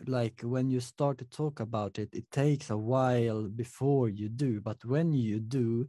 like 0.06 0.40
when 0.42 0.70
you 0.70 0.80
start 0.80 1.18
to 1.18 1.24
talk 1.24 1.60
about 1.60 1.98
it 1.98 2.08
it 2.12 2.30
takes 2.30 2.70
a 2.70 2.76
while 2.76 3.42
before 3.48 4.08
you 4.08 4.28
do. 4.28 4.60
But 4.60 4.84
when 4.84 5.12
you 5.12 5.40
do 5.40 5.86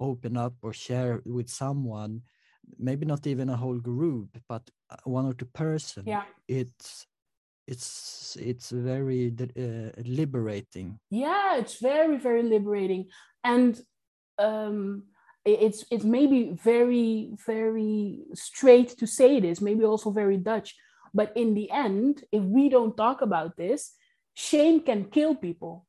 open 0.00 0.36
up 0.36 0.54
or 0.62 0.72
share 0.72 1.22
with 1.24 1.48
someone 1.48 2.22
maybe 2.78 3.04
not 3.04 3.26
even 3.26 3.48
a 3.48 3.56
whole 3.56 3.78
group 3.78 4.28
but 4.48 4.62
uh, 4.90 4.96
one 5.04 5.26
or 5.26 5.34
two 5.34 5.46
person 5.46 6.04
yeah. 6.06 6.22
it's 6.48 7.06
it's 7.66 8.36
it's 8.40 8.70
very 8.70 9.32
uh, 9.40 9.90
liberating. 10.04 10.98
Yeah 11.10 11.56
it's 11.56 11.78
very 11.80 12.18
very 12.18 12.42
liberating. 12.42 13.06
And 13.44 13.80
um 14.38 15.04
it's 15.44 15.84
it's 15.90 16.04
maybe 16.04 16.50
very 16.52 17.30
very 17.46 18.20
straight 18.34 18.88
to 18.88 19.06
say 19.06 19.40
this 19.40 19.60
maybe 19.60 19.84
also 19.84 20.10
very 20.10 20.36
dutch 20.36 20.76
but 21.12 21.32
in 21.36 21.54
the 21.54 21.70
end 21.70 22.22
if 22.30 22.42
we 22.42 22.68
don't 22.68 22.96
talk 22.96 23.22
about 23.22 23.56
this 23.56 23.94
shame 24.34 24.80
can 24.80 25.04
kill 25.04 25.34
people. 25.34 25.86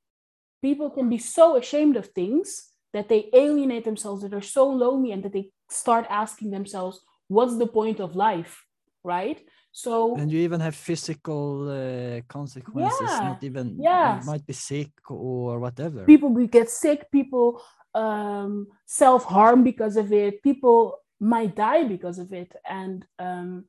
People 0.61 0.89
can 0.89 1.09
be 1.09 1.17
so 1.17 1.57
ashamed 1.57 1.97
of 1.97 2.07
things 2.07 2.69
that 2.93 3.09
they 3.09 3.29
alienate 3.33 3.83
themselves 3.83 4.21
that 4.21 4.33
are 4.33 4.41
so 4.41 4.69
lonely 4.69 5.11
and 5.11 5.23
that 5.23 5.33
they 5.33 5.49
start 5.69 6.05
asking 6.09 6.51
themselves 6.51 7.01
what's 7.27 7.57
the 7.57 7.67
point 7.67 7.99
of 7.99 8.15
life 8.15 8.63
right? 9.03 9.41
So 9.73 10.15
and 10.15 10.31
you 10.31 10.39
even 10.39 10.61
have 10.61 10.75
physical 10.75 11.67
uh, 11.67 12.21
consequences 12.29 13.09
yeah, 13.09 13.19
not 13.29 13.43
even 13.43 13.75
yeah. 13.81 14.21
might 14.23 14.45
be 14.45 14.53
sick 14.53 14.91
or 15.09 15.59
whatever. 15.59 16.05
People 16.05 16.29
get 16.47 16.69
sick 16.69 17.11
people 17.11 17.61
um, 17.93 18.67
self-harm 18.85 19.63
because 19.63 19.97
of 19.97 20.11
it. 20.11 20.43
People 20.43 20.97
might 21.19 21.55
die 21.55 21.83
because 21.83 22.19
of 22.19 22.33
it. 22.33 22.55
And 22.67 23.05
um, 23.19 23.65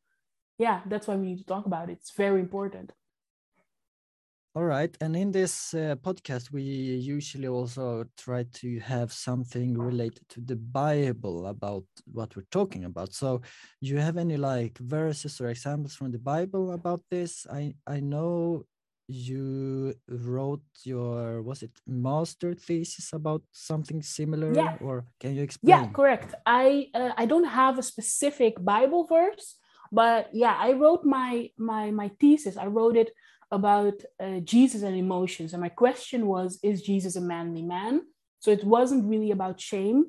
yeah 0.59 0.81
that's 0.87 1.07
why 1.07 1.17
we 1.17 1.27
need 1.27 1.39
to 1.39 1.45
talk 1.45 1.67
about 1.67 1.91
it. 1.91 1.99
It's 2.01 2.13
very 2.13 2.41
important. 2.41 2.93
All 4.57 4.63
right. 4.63 4.97
And 5.01 5.17
in 5.17 5.33
this 5.33 5.75
uh, 5.75 5.97
podcast 6.01 6.53
we 6.53 6.63
usually 6.63 7.49
also 7.49 8.05
try 8.17 8.45
to 8.61 8.79
have 8.81 9.13
something 9.13 9.77
related 9.77 10.29
to 10.29 10.41
the 10.41 10.55
bible 10.55 11.49
about 11.49 11.85
what 12.13 12.37
we're 12.37 12.53
talking 12.53 12.85
about. 12.85 13.13
So 13.13 13.39
do 13.83 13.89
you 13.89 13.99
have 13.99 14.17
any 14.17 14.37
like 14.37 14.79
verses 14.79 15.41
or 15.41 15.49
examples 15.49 15.97
from 15.97 16.13
the 16.13 16.21
bible 16.21 16.73
about 16.73 17.03
this? 17.11 17.47
I 17.51 17.75
i 17.87 17.99
know 18.01 18.65
you 19.07 19.95
wrote 20.09 20.63
your 20.85 21.43
was 21.43 21.63
it 21.63 21.71
master 21.87 22.55
thesis 22.55 23.13
about 23.13 23.43
something 23.53 24.03
similar 24.03 24.55
yeah. 24.55 24.77
or 24.81 25.05
can 25.21 25.35
you 25.35 25.43
explain? 25.43 25.71
yeah 25.71 25.87
correct. 25.93 26.35
I 26.47 26.89
uh, 26.95 27.13
i 27.17 27.27
don't 27.27 27.45
have 27.45 27.79
a 27.79 27.83
specific 27.83 28.55
bible 28.65 29.05
verse 29.05 29.57
but 29.93 30.31
yeah 30.33 30.57
i 30.59 30.73
wrote 30.73 31.05
my 31.05 31.51
my 31.59 31.91
my 31.91 32.11
thesis. 32.21 32.57
I 32.57 32.67
wrote 32.67 32.97
it 32.97 33.11
about 33.51 33.95
uh, 34.19 34.41
jesus 34.41 34.83
and 34.83 34.97
emotions 34.97 35.53
and 35.53 35.61
my 35.61 35.69
question 35.69 36.27
was 36.27 36.59
is 36.63 36.83
jesus 36.83 37.17
a 37.17 37.21
manly 37.21 37.63
man? 37.63 38.03
So 38.41 38.51
it 38.51 38.65
wasn't 38.65 39.07
really 39.07 39.31
about 39.31 39.61
shame 39.61 40.05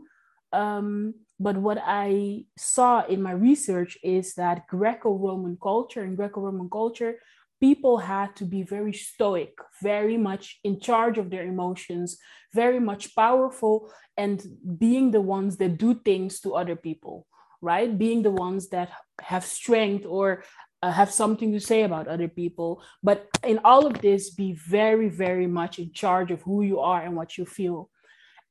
um, 0.53 1.13
but 1.39 1.57
what 1.57 1.77
i 1.85 2.45
saw 2.57 3.05
in 3.05 3.21
my 3.21 3.31
research 3.31 3.97
is 4.03 4.35
that 4.35 4.67
greco-roman 4.67 5.57
culture 5.61 6.01
and 6.01 6.15
greco-roman 6.15 6.69
culture 6.69 7.15
people 7.59 7.97
had 7.97 8.35
to 8.37 8.45
be 8.45 8.63
very 8.63 8.93
stoic, 8.93 9.53
very 9.81 10.17
much 10.17 10.59
in 10.63 10.79
charge 10.79 11.17
of 11.17 11.29
their 11.29 11.43
emotions, 11.43 12.17
very 12.53 12.79
much 12.79 13.15
powerful, 13.15 13.91
and 14.17 14.43
being 14.77 15.11
the 15.11 15.21
ones 15.21 15.57
that 15.57 15.77
do 15.77 15.93
things 15.93 16.39
to 16.41 16.55
other 16.55 16.75
people, 16.75 17.27
right? 17.61 17.97
Being 17.97 18.23
the 18.23 18.31
ones 18.31 18.69
that 18.69 18.89
have 19.21 19.45
strength 19.45 20.05
or 20.05 20.43
uh, 20.81 20.91
have 20.91 21.11
something 21.11 21.51
to 21.51 21.59
say 21.59 21.83
about 21.83 22.07
other 22.07 22.27
people. 22.27 22.83
But 23.01 23.27
in 23.43 23.59
all 23.63 23.85
of 23.85 24.01
this, 24.01 24.29
be 24.29 24.53
very, 24.53 25.09
very 25.09 25.47
much 25.47 25.79
in 25.79 25.91
charge 25.93 26.31
of 26.31 26.41
who 26.41 26.61
you 26.61 26.79
are 26.79 27.01
and 27.01 27.15
what 27.15 27.37
you 27.37 27.45
feel. 27.45 27.89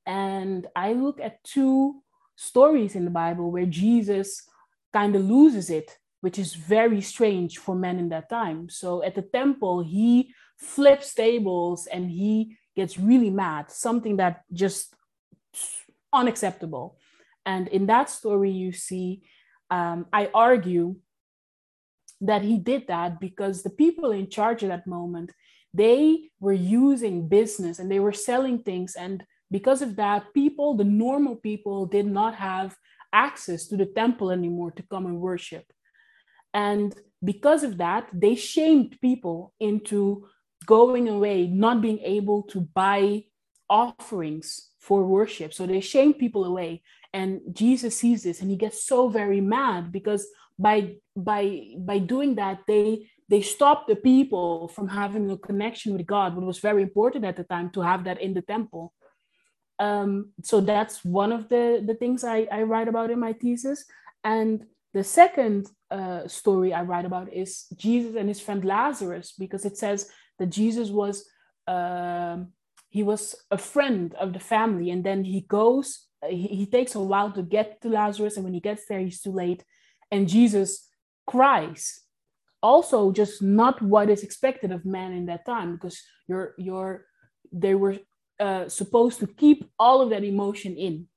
And 0.06 0.66
I 0.75 0.92
look 0.92 1.20
at 1.20 1.44
two 1.44 2.02
stories 2.37 2.94
in 2.94 3.04
the 3.04 3.11
Bible 3.11 3.50
where 3.50 3.66
Jesus 3.66 4.42
kind 4.92 5.14
of 5.16 5.23
loses 5.23 5.70
it 5.70 5.99
which 6.24 6.38
is 6.38 6.54
very 6.54 7.02
strange 7.02 7.58
for 7.58 7.74
men 7.74 7.98
in 7.98 8.08
that 8.08 8.30
time. 8.30 8.66
So 8.70 9.02
at 9.02 9.14
the 9.14 9.20
temple, 9.40 9.82
he 9.84 10.32
flips 10.56 11.12
tables 11.12 11.86
and 11.86 12.10
he 12.10 12.56
gets 12.74 12.98
really 12.98 13.28
mad, 13.28 13.70
something 13.70 14.16
that 14.16 14.40
just 14.50 14.94
unacceptable. 16.14 16.96
And 17.44 17.68
in 17.68 17.84
that 17.92 18.08
story, 18.08 18.50
you 18.50 18.72
see, 18.72 19.24
um, 19.68 20.06
I 20.14 20.30
argue 20.32 20.96
that 22.22 22.40
he 22.40 22.56
did 22.56 22.86
that 22.86 23.20
because 23.20 23.62
the 23.62 23.76
people 23.84 24.10
in 24.10 24.30
charge 24.30 24.64
at 24.64 24.70
that 24.70 24.86
moment, 24.86 25.30
they 25.74 26.30
were 26.40 26.54
using 26.86 27.28
business 27.28 27.78
and 27.78 27.90
they 27.90 28.00
were 28.00 28.14
selling 28.14 28.60
things. 28.60 28.94
And 28.94 29.22
because 29.50 29.82
of 29.82 29.96
that, 29.96 30.32
people, 30.32 30.74
the 30.74 30.84
normal 30.84 31.36
people, 31.36 31.84
did 31.84 32.06
not 32.06 32.34
have 32.36 32.74
access 33.12 33.66
to 33.66 33.76
the 33.76 33.84
temple 33.84 34.30
anymore 34.30 34.70
to 34.70 34.82
come 34.84 35.04
and 35.04 35.20
worship. 35.20 35.66
And 36.54 36.94
because 37.23 37.64
of 37.64 37.78
that, 37.78 38.08
they 38.12 38.37
shamed 38.37 38.99
people 39.00 39.52
into 39.61 40.28
going 40.64 41.08
away, 41.08 41.46
not 41.46 41.82
being 41.82 41.99
able 41.99 42.44
to 42.44 42.61
buy 42.61 43.25
offerings 43.68 44.70
for 44.78 45.04
worship. 45.04 45.52
So 45.52 45.66
they 45.66 45.80
shamed 45.80 46.18
people 46.18 46.44
away. 46.44 46.82
And 47.12 47.40
Jesus 47.52 47.96
sees 47.96 48.23
this 48.23 48.40
and 48.40 48.50
he 48.50 48.56
gets 48.56 48.87
so 48.87 49.08
very 49.08 49.40
mad 49.40 49.92
because 49.92 50.26
by 50.58 50.96
by 51.16 51.75
by 51.78 51.99
doing 51.99 52.37
that, 52.37 52.61
they 52.66 53.11
they 53.28 53.40
stop 53.40 53.87
the 53.87 53.96
people 53.96 54.68
from 54.68 54.88
having 54.88 55.30
a 55.30 55.38
connection 55.38 55.96
with 55.96 56.06
God, 56.06 56.37
what 56.37 56.44
was 56.44 56.58
very 56.58 56.82
important 56.82 57.25
at 57.25 57.37
the 57.37 57.44
time 57.44 57.70
to 57.70 57.80
have 57.80 58.04
that 58.04 58.20
in 58.20 58.34
the 58.34 58.42
temple. 58.42 58.92
Um, 59.78 60.32
so 60.42 60.61
that's 60.61 61.04
one 61.04 61.32
of 61.32 61.49
the, 61.49 61.82
the 61.84 61.94
things 61.94 62.23
I, 62.23 62.46
I 62.52 62.62
write 62.62 62.88
about 62.88 63.11
in 63.11 63.18
my 63.18 63.32
thesis. 63.32 63.84
And 64.23 64.66
the 64.94 65.04
second 65.04 65.66
uh, 65.90 66.26
story 66.28 66.72
I 66.72 66.82
write 66.82 67.04
about 67.04 67.32
is 67.32 67.66
Jesus 67.76 68.14
and 68.16 68.28
his 68.28 68.40
friend 68.40 68.64
Lazarus, 68.64 69.34
because 69.38 69.64
it 69.64 69.76
says 69.76 70.08
that 70.38 70.50
Jesus 70.50 70.88
was 70.90 71.28
uh, 71.66 72.36
he 72.88 73.02
was 73.02 73.34
a 73.50 73.58
friend 73.58 74.14
of 74.14 74.32
the 74.32 74.40
family, 74.40 74.90
and 74.90 75.02
then 75.04 75.24
he 75.24 75.40
goes. 75.40 76.06
He, 76.28 76.46
he 76.46 76.66
takes 76.66 76.94
a 76.94 77.00
while 77.00 77.32
to 77.32 77.42
get 77.42 77.82
to 77.82 77.88
Lazarus, 77.88 78.36
and 78.36 78.44
when 78.44 78.54
he 78.54 78.60
gets 78.60 78.86
there, 78.86 79.00
he's 79.00 79.20
too 79.20 79.32
late, 79.32 79.62
and 80.10 80.28
Jesus 80.28 80.88
cries. 81.26 82.00
Also, 82.62 83.12
just 83.12 83.42
not 83.42 83.82
what 83.82 84.08
is 84.08 84.22
expected 84.22 84.72
of 84.72 84.86
man 84.86 85.12
in 85.12 85.26
that 85.26 85.44
time, 85.44 85.74
because 85.74 86.00
you're 86.28 86.54
you're 86.56 87.04
they 87.52 87.74
were 87.74 87.96
uh, 88.40 88.68
supposed 88.68 89.18
to 89.20 89.26
keep 89.26 89.68
all 89.78 90.00
of 90.00 90.10
that 90.10 90.24
emotion 90.24 90.76
in, 90.76 91.08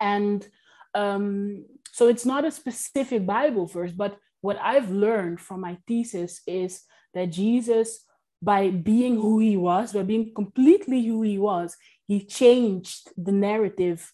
and 0.00 0.48
um, 0.94 1.64
so 1.92 2.08
it's 2.08 2.26
not 2.26 2.44
a 2.44 2.50
specific 2.50 3.26
Bible 3.26 3.66
verse, 3.66 3.92
but 3.92 4.16
what 4.40 4.58
I've 4.60 4.90
learned 4.90 5.40
from 5.40 5.60
my 5.60 5.78
thesis 5.86 6.40
is 6.46 6.82
that 7.14 7.26
Jesus, 7.26 8.04
by 8.42 8.70
being 8.70 9.16
who 9.16 9.38
he 9.38 9.56
was, 9.56 9.92
by 9.92 10.02
being 10.02 10.32
completely 10.34 11.04
who 11.04 11.22
he 11.22 11.38
was, 11.38 11.76
he 12.06 12.24
changed 12.24 13.10
the 13.16 13.32
narrative 13.32 14.12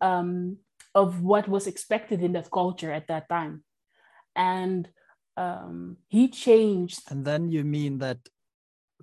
um, 0.00 0.58
of 0.94 1.22
what 1.22 1.48
was 1.48 1.66
expected 1.66 2.22
in 2.22 2.32
that 2.32 2.50
culture 2.50 2.92
at 2.92 3.08
that 3.08 3.28
time. 3.28 3.64
And 4.36 4.88
um, 5.36 5.96
he 6.08 6.28
changed. 6.28 7.00
And 7.10 7.24
then 7.24 7.50
you 7.50 7.64
mean 7.64 7.98
that 7.98 8.18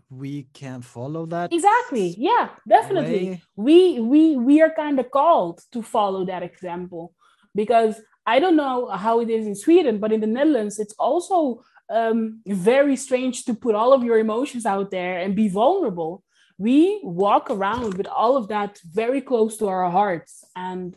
we 0.10 0.48
can 0.54 0.82
follow 0.82 1.26
that 1.26 1.54
exactly 1.54 2.14
yeah 2.18 2.50
definitely 2.68 3.30
way. 3.30 3.44
we 3.56 4.00
we 4.02 4.36
we 4.36 4.62
are 4.62 4.74
kind 4.76 5.00
of 5.00 5.10
called 5.10 5.62
to 5.72 5.82
follow 5.82 6.26
that 6.26 6.44
example 6.44 7.14
because 7.56 7.96
I 8.26 8.40
don't 8.40 8.56
know 8.56 8.88
how 8.88 9.20
it 9.20 9.30
is 9.30 9.46
in 9.48 9.56
Sweden, 9.56 10.00
but 10.00 10.12
in 10.12 10.22
the 10.22 10.28
Netherlands, 10.28 10.80
it's 10.80 10.94
also 11.00 11.64
um, 11.90 12.42
very 12.46 12.96
strange 12.96 13.46
to 13.46 13.54
put 13.54 13.76
all 13.76 13.94
of 13.94 14.04
your 14.04 14.20
emotions 14.20 14.66
out 14.66 14.92
there 14.92 15.20
and 15.20 15.36
be 15.36 15.50
vulnerable. 15.50 16.24
We 16.58 17.00
walk 17.04 17.50
around 17.50 17.96
with 17.96 18.08
all 18.08 18.38
of 18.38 18.48
that 18.50 18.80
very 18.86 19.22
close 19.22 19.58
to 19.58 19.68
our 19.68 19.90
hearts. 19.90 20.44
And 20.56 20.96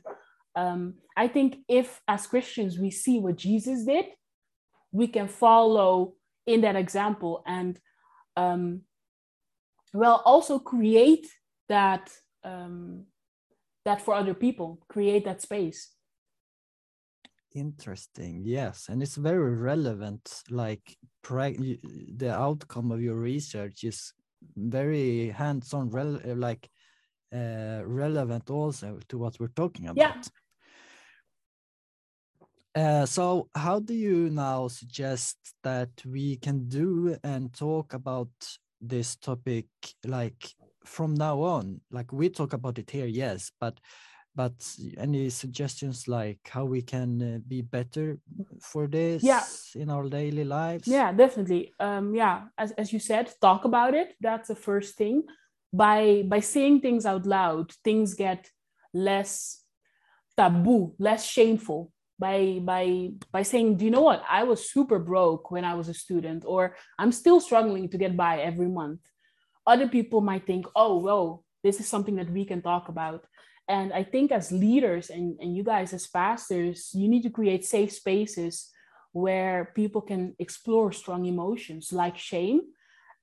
um, 0.54 0.94
I 1.16 1.28
think 1.28 1.58
if, 1.68 2.00
as 2.06 2.26
Christians, 2.26 2.78
we 2.78 2.90
see 2.90 3.18
what 3.18 3.36
Jesus 3.36 3.84
did, 3.84 4.06
we 4.92 5.08
can 5.08 5.28
follow 5.28 6.14
in 6.46 6.60
that 6.60 6.76
example 6.76 7.42
and, 7.46 7.80
um, 8.36 8.82
well, 9.94 10.22
also 10.24 10.58
create 10.58 11.26
that 11.68 12.10
um, 12.44 13.04
that 13.84 14.02
for 14.02 14.14
other 14.14 14.34
people, 14.34 14.80
create 14.88 15.24
that 15.24 15.42
space 15.42 15.94
Interesting. 17.54 18.42
Yes, 18.44 18.88
and 18.88 19.00
it's 19.00 19.14
very 19.14 19.54
relevant. 19.54 20.42
Like 20.50 20.96
the 21.22 22.32
outcome 22.32 22.90
of 22.90 23.00
your 23.00 23.14
research 23.16 23.84
is 23.84 24.12
very 24.56 25.28
hands-on, 25.30 25.90
rel 25.90 26.20
like 26.24 26.68
uh, 27.32 27.82
relevant 27.84 28.50
also 28.50 28.98
to 29.08 29.18
what 29.18 29.38
we're 29.38 29.54
talking 29.54 29.88
about. 29.88 30.28
Yeah. 32.74 32.82
Uh, 32.82 33.06
so 33.06 33.48
how 33.54 33.78
do 33.78 33.94
you 33.94 34.30
now 34.30 34.66
suggest 34.66 35.36
that 35.62 35.90
we 36.04 36.36
can 36.36 36.68
do 36.68 37.16
and 37.22 37.52
talk 37.52 37.94
about 37.94 38.30
this 38.80 39.14
topic 39.14 39.66
like 40.04 40.52
from 40.84 41.14
now 41.14 41.40
on 41.40 41.80
like 41.92 42.12
we 42.12 42.28
talk 42.28 42.52
about 42.52 42.78
it 42.78 42.90
here 42.90 43.06
yes 43.06 43.50
but 43.60 43.78
but 44.34 44.52
any 44.98 45.30
suggestions 45.30 46.08
like 46.08 46.38
how 46.48 46.64
we 46.64 46.82
can 46.82 47.22
uh, 47.22 47.38
be 47.46 47.62
better 47.62 48.18
for 48.60 48.86
this 48.86 49.22
yeah. 49.22 49.44
in 49.74 49.90
our 49.90 50.08
daily 50.08 50.44
lives? 50.44 50.88
Yeah 50.88 51.12
definitely. 51.12 51.72
Um 51.78 52.14
yeah 52.14 52.42
as, 52.58 52.72
as 52.72 52.92
you 52.92 52.98
said 52.98 53.30
talk 53.40 53.64
about 53.64 53.94
it. 53.94 54.14
That's 54.20 54.48
the 54.48 54.56
first 54.56 54.96
thing. 54.96 55.22
By 55.72 56.24
by 56.26 56.40
saying 56.40 56.80
things 56.80 57.06
out 57.06 57.26
loud 57.26 57.72
things 57.84 58.14
get 58.14 58.50
less 58.92 59.62
taboo 60.36 60.94
less 60.98 61.24
shameful. 61.24 61.92
By 62.18 62.60
by 62.62 63.10
by 63.30 63.42
saying 63.42 63.76
do 63.76 63.84
you 63.84 63.90
know 63.90 64.02
what? 64.02 64.22
I 64.28 64.42
was 64.42 64.70
super 64.70 64.98
broke 64.98 65.50
when 65.50 65.64
i 65.64 65.74
was 65.74 65.88
a 65.88 65.94
student 65.94 66.44
or 66.46 66.76
i'm 66.98 67.12
still 67.12 67.40
struggling 67.40 67.88
to 67.90 67.98
get 67.98 68.16
by 68.16 68.40
every 68.40 68.68
month. 68.68 69.00
Other 69.66 69.88
people 69.88 70.20
might 70.20 70.46
think 70.46 70.66
oh 70.74 70.98
well 70.98 71.44
this 71.62 71.80
is 71.80 71.88
something 71.88 72.16
that 72.16 72.30
we 72.30 72.44
can 72.44 72.60
talk 72.60 72.88
about 72.88 73.24
and 73.68 73.92
I 73.92 74.02
think 74.02 74.30
as 74.30 74.52
leaders 74.52 75.10
and, 75.10 75.38
and 75.40 75.56
you 75.56 75.62
guys 75.62 75.92
as 75.92 76.06
pastors, 76.06 76.90
you 76.92 77.08
need 77.08 77.22
to 77.22 77.30
create 77.30 77.64
safe 77.64 77.92
spaces 77.92 78.70
where 79.12 79.72
people 79.74 80.02
can 80.02 80.34
explore 80.38 80.92
strong 80.92 81.24
emotions 81.24 81.92
like 81.92 82.18
shame. 82.18 82.60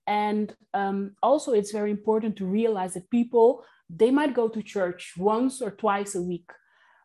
And 0.07 0.55
um, 0.74 1.15
also, 1.21 1.51
it's 1.51 1.71
very 1.71 1.91
important 1.91 2.38
to 2.38 2.45
realize 2.45 2.95
that 2.95 3.10
people, 3.12 3.63
they 3.89 4.10
might 4.10 4.33
go 4.33 4.48
to 4.48 4.63
church 4.63 5.13
once 5.17 5.62
or 5.62 5.71
twice 5.71 6.15
a 6.15 6.21
week. 6.21 6.50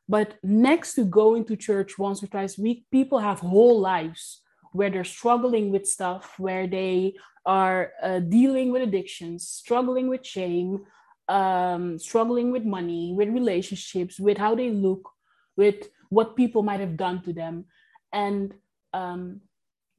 But 0.08 0.38
next 0.42 0.94
to 0.94 1.04
going 1.04 1.44
to 1.46 1.56
church 1.56 1.98
once 1.98 2.22
or 2.22 2.28
twice 2.28 2.58
a 2.58 2.62
week, 2.62 2.86
people 2.90 3.18
have 3.18 3.40
whole 3.40 3.80
lives 3.80 4.40
where 4.72 4.88
they're 4.88 5.04
struggling 5.04 5.70
with 5.70 5.86
stuff, 5.86 6.34
where 6.38 6.66
they 6.66 7.14
are 7.44 7.92
uh, 8.02 8.20
dealing 8.20 8.72
with 8.72 8.82
addictions, 8.82 9.48
struggling 9.48 10.08
with 10.08 10.24
shame, 10.24 10.84
um, 11.28 11.98
struggling 11.98 12.52
with 12.52 12.64
money, 12.64 13.12
with 13.14 13.28
relationships, 13.28 14.18
with 14.20 14.38
how 14.38 14.54
they 14.54 14.70
look, 14.70 15.10
with 15.56 15.88
what 16.08 16.36
people 16.36 16.62
might 16.62 16.80
have 16.80 16.96
done 16.96 17.22
to 17.22 17.32
them. 17.32 17.64
And 18.12 18.54
um, 18.92 19.40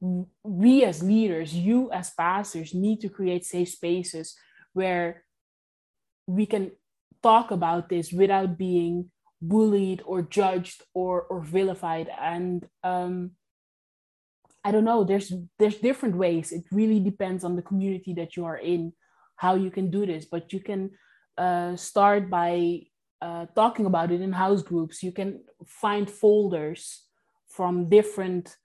we 0.00 0.84
as 0.84 1.02
leaders, 1.02 1.54
you 1.54 1.90
as 1.92 2.10
pastors, 2.10 2.74
need 2.74 3.00
to 3.00 3.08
create 3.08 3.44
safe 3.44 3.70
spaces 3.70 4.36
where 4.72 5.24
we 6.26 6.46
can 6.46 6.70
talk 7.22 7.50
about 7.50 7.88
this 7.88 8.12
without 8.12 8.56
being 8.56 9.10
bullied 9.40 10.02
or 10.04 10.22
judged 10.22 10.82
or 10.94 11.22
or 11.22 11.40
vilified. 11.40 12.08
And 12.20 12.66
um 12.82 13.32
i 14.64 14.72
don't 14.72 14.84
know 14.84 15.04
there's 15.04 15.32
there's 15.58 15.76
different 15.76 16.16
ways. 16.16 16.52
It 16.52 16.64
really 16.70 17.00
depends 17.00 17.44
on 17.44 17.56
the 17.56 17.62
community 17.62 18.14
that 18.14 18.36
you 18.36 18.44
are 18.44 18.58
in 18.58 18.92
how 19.36 19.54
you 19.54 19.70
can 19.70 19.90
do 19.90 20.06
this. 20.06 20.24
But 20.24 20.52
you 20.52 20.60
can 20.60 20.90
uh, 21.38 21.76
start 21.76 22.28
by 22.28 22.82
uh, 23.22 23.46
talking 23.54 23.86
about 23.86 24.10
it 24.10 24.20
in 24.20 24.32
house 24.32 24.62
groups. 24.62 25.02
You 25.02 25.12
can 25.12 25.40
find 25.66 26.10
folders 26.10 27.04
from 27.48 27.88
different 27.88 28.56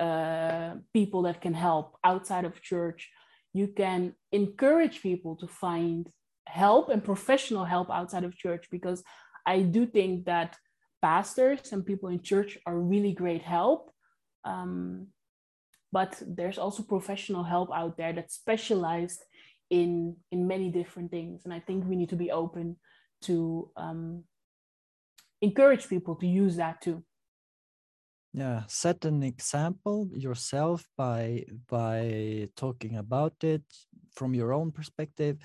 uh, 0.00 0.74
people 0.92 1.22
that 1.22 1.40
can 1.40 1.54
help 1.54 1.96
outside 2.04 2.44
of 2.44 2.62
church. 2.62 3.10
You 3.52 3.68
can 3.68 4.14
encourage 4.32 5.02
people 5.02 5.36
to 5.36 5.46
find 5.46 6.08
help 6.46 6.88
and 6.88 7.04
professional 7.04 7.64
help 7.64 7.90
outside 7.90 8.24
of 8.24 8.36
church 8.36 8.66
because 8.70 9.02
I 9.46 9.60
do 9.60 9.86
think 9.86 10.24
that 10.26 10.56
pastors 11.00 11.72
and 11.72 11.84
people 11.84 12.08
in 12.08 12.22
church 12.22 12.58
are 12.66 12.78
really 12.78 13.12
great 13.12 13.42
help. 13.42 13.92
Um, 14.44 15.08
but 15.92 16.20
there's 16.26 16.58
also 16.58 16.82
professional 16.82 17.44
help 17.44 17.70
out 17.74 17.96
there 17.96 18.12
that's 18.12 18.34
specialized 18.34 19.22
in 19.72 20.16
in 20.30 20.46
many 20.46 20.68
different 20.70 21.10
things. 21.10 21.36
And 21.44 21.52
i 21.58 21.60
think 21.66 21.78
we 21.84 21.96
need 21.96 22.10
to 22.10 22.22
be 22.24 22.30
open 22.30 22.76
to 23.28 23.70
um, 23.76 24.24
encourage 25.40 25.88
people 25.88 26.14
to 26.16 26.26
use 26.26 26.56
that 26.56 26.76
too. 26.84 27.02
Yeah 28.34 28.62
set 28.66 29.04
an 29.04 29.22
example 29.22 29.98
yourself 30.26 30.80
by 30.96 31.44
by 31.68 32.48
talking 32.56 32.96
about 32.96 33.36
it 33.54 33.64
from 34.16 34.34
your 34.34 34.52
own 34.52 34.72
perspective 34.72 35.36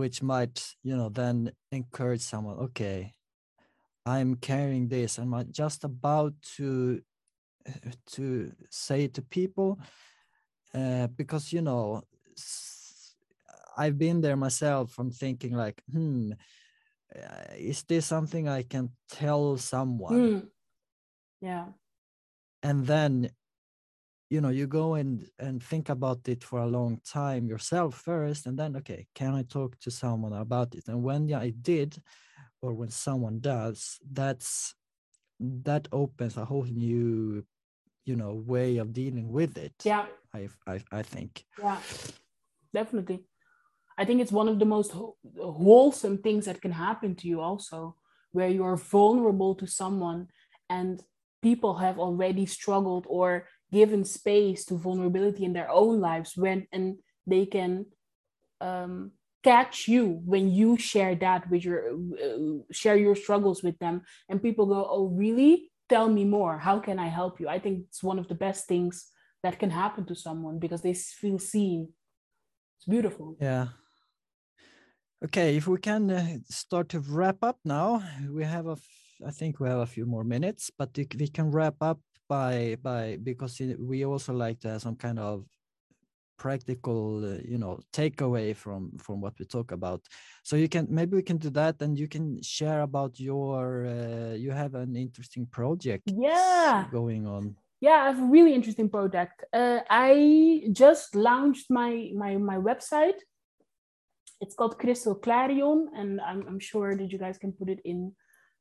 which 0.00 0.22
might 0.22 0.56
you 0.82 0.96
know 0.96 1.08
then 1.08 1.36
encourage 1.72 2.24
someone 2.32 2.58
okay 2.68 3.14
i'm 4.06 4.34
carrying 4.36 4.88
this. 4.88 5.18
I'm 5.18 5.34
just 5.62 5.84
about 5.84 6.32
to 6.56 7.00
to 8.14 8.52
say 8.70 9.08
to 9.08 9.22
people 9.22 9.78
uh, 10.74 11.06
because 11.20 11.52
you 11.52 11.62
know 11.62 12.02
I've 13.80 13.96
been 13.96 14.20
there 14.20 14.36
myself 14.36 14.92
from 14.92 15.10
thinking 15.10 15.54
like, 15.56 15.82
hmm, 15.90 16.32
uh, 17.16 17.54
is 17.56 17.82
this 17.84 18.04
something 18.06 18.46
I 18.46 18.62
can 18.62 18.90
tell 19.08 19.56
someone? 19.56 20.20
Mm. 20.20 20.48
Yeah. 21.40 21.66
And 22.62 22.86
then, 22.86 23.30
you 24.28 24.40
know, 24.42 24.50
you 24.50 24.66
go 24.66 24.94
and 24.94 25.26
and 25.38 25.62
think 25.62 25.88
about 25.88 26.28
it 26.28 26.44
for 26.44 26.58
a 26.60 26.72
long 26.78 27.00
time 27.04 27.48
yourself 27.48 27.94
first, 27.94 28.46
and 28.46 28.58
then 28.58 28.76
okay, 28.76 29.06
can 29.14 29.34
I 29.34 29.44
talk 29.44 29.78
to 29.80 29.90
someone 29.90 30.34
about 30.34 30.74
it? 30.74 30.88
And 30.88 31.02
when 31.02 31.32
I 31.32 31.50
did, 31.50 32.02
or 32.60 32.74
when 32.74 32.90
someone 32.90 33.40
does, 33.40 33.98
that's 34.12 34.74
that 35.40 35.88
opens 35.90 36.36
a 36.36 36.44
whole 36.44 36.68
new, 36.68 37.44
you 38.04 38.16
know, 38.16 38.34
way 38.34 38.76
of 38.76 38.92
dealing 38.92 39.32
with 39.32 39.56
it. 39.56 39.74
Yeah. 39.84 40.06
I 40.34 40.48
I 40.66 40.80
I 40.92 41.02
think. 41.02 41.44
Yeah, 41.58 41.80
definitely. 42.74 43.29
I 44.00 44.06
think 44.06 44.22
it's 44.22 44.32
one 44.32 44.48
of 44.48 44.58
the 44.58 44.64
most 44.64 44.92
wholesome 45.38 46.18
things 46.22 46.46
that 46.46 46.62
can 46.62 46.72
happen 46.72 47.14
to 47.16 47.28
you, 47.28 47.42
also, 47.42 47.96
where 48.32 48.48
you 48.48 48.64
are 48.64 48.78
vulnerable 48.78 49.54
to 49.56 49.66
someone 49.66 50.28
and 50.70 51.02
people 51.42 51.74
have 51.74 51.98
already 51.98 52.46
struggled 52.46 53.04
or 53.10 53.46
given 53.70 54.06
space 54.06 54.64
to 54.64 54.74
vulnerability 54.78 55.44
in 55.44 55.52
their 55.52 55.70
own 55.70 56.00
lives 56.00 56.32
when 56.34 56.66
and 56.72 56.96
they 57.26 57.44
can 57.44 57.84
um, 58.62 59.12
catch 59.44 59.86
you 59.86 60.22
when 60.24 60.50
you 60.50 60.78
share 60.78 61.14
that 61.14 61.50
with 61.50 61.62
your 61.62 61.92
uh, 62.24 62.62
share 62.72 62.96
your 62.96 63.14
struggles 63.14 63.62
with 63.62 63.78
them 63.80 64.00
and 64.30 64.42
people 64.42 64.64
go 64.64 64.86
oh 64.88 65.08
really? 65.08 65.70
Tell 65.90 66.08
me 66.08 66.24
more. 66.24 66.56
How 66.56 66.78
can 66.78 66.98
i 66.98 67.08
help 67.08 67.38
you? 67.40 67.48
I 67.48 67.58
think 67.58 67.84
it's 67.88 68.02
one 68.02 68.18
of 68.18 68.28
the 68.28 68.40
best 68.46 68.66
things 68.66 69.10
that 69.42 69.58
can 69.58 69.70
happen 69.70 70.06
to 70.06 70.14
someone 70.14 70.58
because 70.58 70.80
they 70.80 70.94
feel 70.94 71.38
seen. 71.38 71.88
It's 72.78 72.86
beautiful. 72.86 73.36
Yeah 73.40 73.66
Okay, 75.22 75.56
if 75.56 75.66
we 75.66 75.78
can 75.78 76.10
uh, 76.10 76.38
start 76.48 76.88
to 76.90 77.00
wrap 77.00 77.36
up 77.42 77.58
now, 77.62 78.02
we 78.30 78.42
have 78.42 78.66
a, 78.66 78.76
I 79.26 79.30
think 79.30 79.60
we 79.60 79.68
have 79.68 79.80
a 79.80 79.86
few 79.86 80.06
more 80.06 80.24
minutes, 80.24 80.70
but 80.78 80.96
we 80.96 81.28
can 81.28 81.50
wrap 81.50 81.74
up 81.82 82.00
by 82.26 82.76
by 82.82 83.18
because 83.22 83.60
we 83.78 84.06
also 84.06 84.32
like 84.32 84.60
to 84.60 84.68
have 84.68 84.80
some 84.80 84.96
kind 84.96 85.18
of 85.18 85.44
practical, 86.38 87.22
uh, 87.22 87.38
you 87.44 87.58
know, 87.58 87.78
takeaway 87.92 88.56
from 88.56 88.92
from 88.96 89.20
what 89.20 89.38
we 89.38 89.44
talk 89.44 89.72
about. 89.72 90.00
So 90.42 90.56
you 90.56 90.68
can 90.68 90.86
maybe 90.88 91.16
we 91.16 91.22
can 91.22 91.36
do 91.36 91.50
that, 91.50 91.82
and 91.82 91.98
you 91.98 92.08
can 92.08 92.42
share 92.42 92.80
about 92.80 93.20
your. 93.20 93.86
Uh, 93.86 94.34
you 94.34 94.52
have 94.52 94.74
an 94.74 94.96
interesting 94.96 95.44
project. 95.46 96.04
Yeah. 96.06 96.86
Going 96.90 97.26
on. 97.26 97.56
Yeah, 97.80 98.04
I 98.04 98.06
have 98.06 98.20
a 98.20 98.32
really 98.36 98.54
interesting 98.54 98.88
project. 98.88 99.44
Uh, 99.52 99.80
I 99.90 100.62
just 100.72 101.14
launched 101.14 101.70
my 101.70 102.10
my 102.14 102.38
my 102.38 102.56
website 102.56 103.20
it's 104.40 104.54
called 104.54 104.78
Crystal 104.78 105.14
Clarion, 105.14 105.88
and 105.94 106.20
I'm, 106.20 106.46
I'm 106.46 106.58
sure 106.58 106.96
that 106.96 107.10
you 107.12 107.18
guys 107.18 107.38
can 107.38 107.52
put 107.52 107.68
it 107.68 107.80
in 107.84 108.12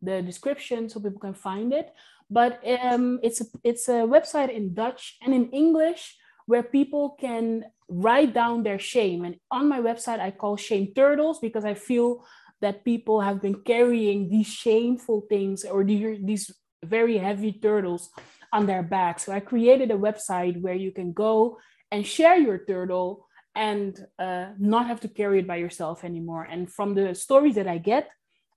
the 0.02 0.22
description 0.22 0.90
so 0.90 1.00
people 1.00 1.20
can 1.20 1.34
find 1.34 1.74
it. 1.74 1.94
But 2.30 2.62
um, 2.82 3.20
it's 3.24 3.42
a 3.42 3.46
it's 3.64 3.88
a 3.90 4.06
website 4.06 4.54
in 4.54 4.74
Dutch 4.74 5.18
and 5.22 5.34
in 5.34 5.50
English 5.52 6.16
where 6.46 6.64
people 6.64 7.16
can 7.20 7.64
write 7.90 8.34
down 8.34 8.64
their 8.64 8.80
shame. 8.80 9.26
And 9.26 9.36
on 9.52 9.68
my 9.68 9.80
website, 9.80 10.20
I 10.20 10.32
call 10.32 10.58
shame 10.58 10.94
turtles 10.96 11.40
because 11.40 11.66
I 11.66 11.74
feel 11.74 12.26
that 12.62 12.84
people 12.84 13.22
have 13.22 13.42
been 13.42 13.62
carrying 13.64 14.30
these 14.30 14.48
shameful 14.48 15.26
things 15.30 15.64
or 15.64 15.84
these 15.84 16.52
very 16.84 17.18
heavy 17.18 17.54
turtles 17.54 18.10
on 18.52 18.66
their 18.66 18.84
back. 18.84 19.20
So 19.20 19.32
I 19.32 19.40
created 19.40 19.92
a 19.92 19.98
website 19.98 20.60
where 20.62 20.74
you 20.74 20.92
can 20.92 21.14
go 21.14 21.58
and 21.92 22.06
share 22.06 22.38
your 22.38 22.58
turtle 22.58 23.28
and 23.56 24.06
uh, 24.18 24.48
not 24.58 24.88
have 24.88 25.00
to 25.02 25.08
carry 25.08 25.40
it 25.40 25.48
by 25.48 25.58
yourself 25.58 26.04
anymore. 26.04 26.44
And 26.44 26.72
from 26.72 26.94
the 26.94 27.16
stories 27.16 27.56
that 27.56 27.68
I 27.68 27.78
get, 27.78 28.10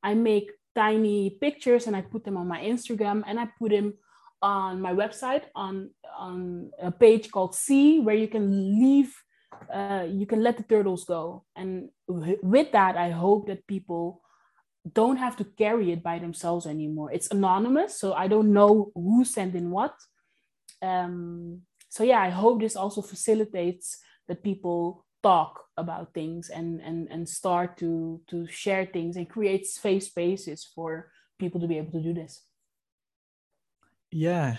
I 0.02 0.14
make 0.14 0.50
tiny 0.74 1.30
pictures 1.30 1.86
and 1.86 1.96
I 1.96 2.02
put 2.02 2.24
them 2.24 2.36
on 2.36 2.48
my 2.48 2.60
Instagram 2.60 3.22
and 3.26 3.38
I 3.38 3.48
put 3.58 3.70
them 3.70 3.94
on 4.40 4.80
my 4.80 4.92
website 4.92 5.44
on 5.54 5.90
on 6.18 6.70
a 6.80 6.90
page 6.90 7.30
called 7.30 7.54
See, 7.54 8.00
where 8.00 8.14
you 8.14 8.28
can 8.28 8.78
leave, 8.80 9.14
uh, 9.72 10.04
you 10.08 10.26
can 10.26 10.42
let 10.42 10.56
the 10.56 10.62
turtles 10.62 11.04
go. 11.04 11.44
And 11.56 11.88
with 12.06 12.72
that, 12.72 12.96
I 12.96 13.10
hope 13.10 13.46
that 13.46 13.66
people 13.66 14.20
don't 14.92 15.16
have 15.16 15.36
to 15.36 15.44
carry 15.44 15.92
it 15.92 16.02
by 16.02 16.18
themselves 16.18 16.66
anymore. 16.66 17.12
It's 17.12 17.30
anonymous, 17.30 17.98
so 17.98 18.12
I 18.14 18.26
don't 18.28 18.52
know 18.52 18.90
who 18.94 19.24
sent 19.24 19.54
in 19.54 19.70
what. 19.70 19.94
Um, 20.82 21.62
so 21.88 22.02
yeah, 22.02 22.20
I 22.20 22.30
hope 22.30 22.60
this 22.60 22.76
also 22.76 23.00
facilitates 23.00 23.98
that 24.28 24.42
people 24.42 25.06
talk 25.22 25.64
about 25.76 26.12
things 26.14 26.50
and 26.50 26.80
and 26.80 27.08
and 27.10 27.28
start 27.28 27.76
to 27.78 28.20
to 28.28 28.46
share 28.48 28.86
things 28.86 29.16
and 29.16 29.28
create 29.28 29.66
safe 29.66 30.02
spaces 30.02 30.64
for 30.74 31.10
people 31.38 31.60
to 31.60 31.68
be 31.68 31.78
able 31.78 31.92
to 31.92 32.02
do 32.02 32.12
this. 32.12 32.46
Yeah, 34.10 34.56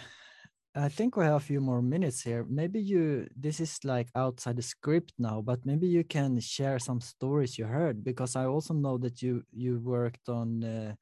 I 0.76 0.90
think 0.90 1.16
we 1.16 1.26
have 1.26 1.36
a 1.36 1.40
few 1.40 1.62
more 1.62 1.82
minutes 1.82 2.22
here. 2.24 2.46
Maybe 2.50 2.82
you, 2.82 3.28
this 3.36 3.60
is 3.60 3.78
like 3.84 4.10
outside 4.16 4.56
the 4.56 4.64
script 4.64 5.14
now, 5.20 5.42
but 5.42 5.66
maybe 5.66 5.88
you 5.88 6.04
can 6.04 6.40
share 6.40 6.80
some 6.80 7.00
stories 7.02 7.58
you 7.60 7.66
heard 7.66 8.04
because 8.04 8.36
I 8.36 8.46
also 8.46 8.74
know 8.74 8.98
that 9.00 9.22
you 9.22 9.44
you 9.52 9.80
worked 9.80 10.30
on 10.30 10.64
uh, 10.64 10.96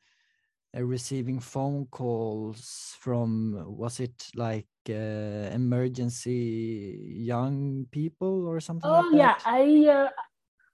receiving 0.79 1.39
phone 1.39 1.85
calls 1.91 2.95
from 2.99 3.63
was 3.67 3.99
it 3.99 4.29
like 4.35 4.67
uh, 4.89 5.51
emergency 5.51 6.97
young 7.17 7.85
people 7.91 8.47
or 8.47 8.59
something? 8.59 8.89
Oh 8.89 9.09
like 9.11 9.19
yeah, 9.19 9.35
I 9.45 9.85
uh, 9.89 10.09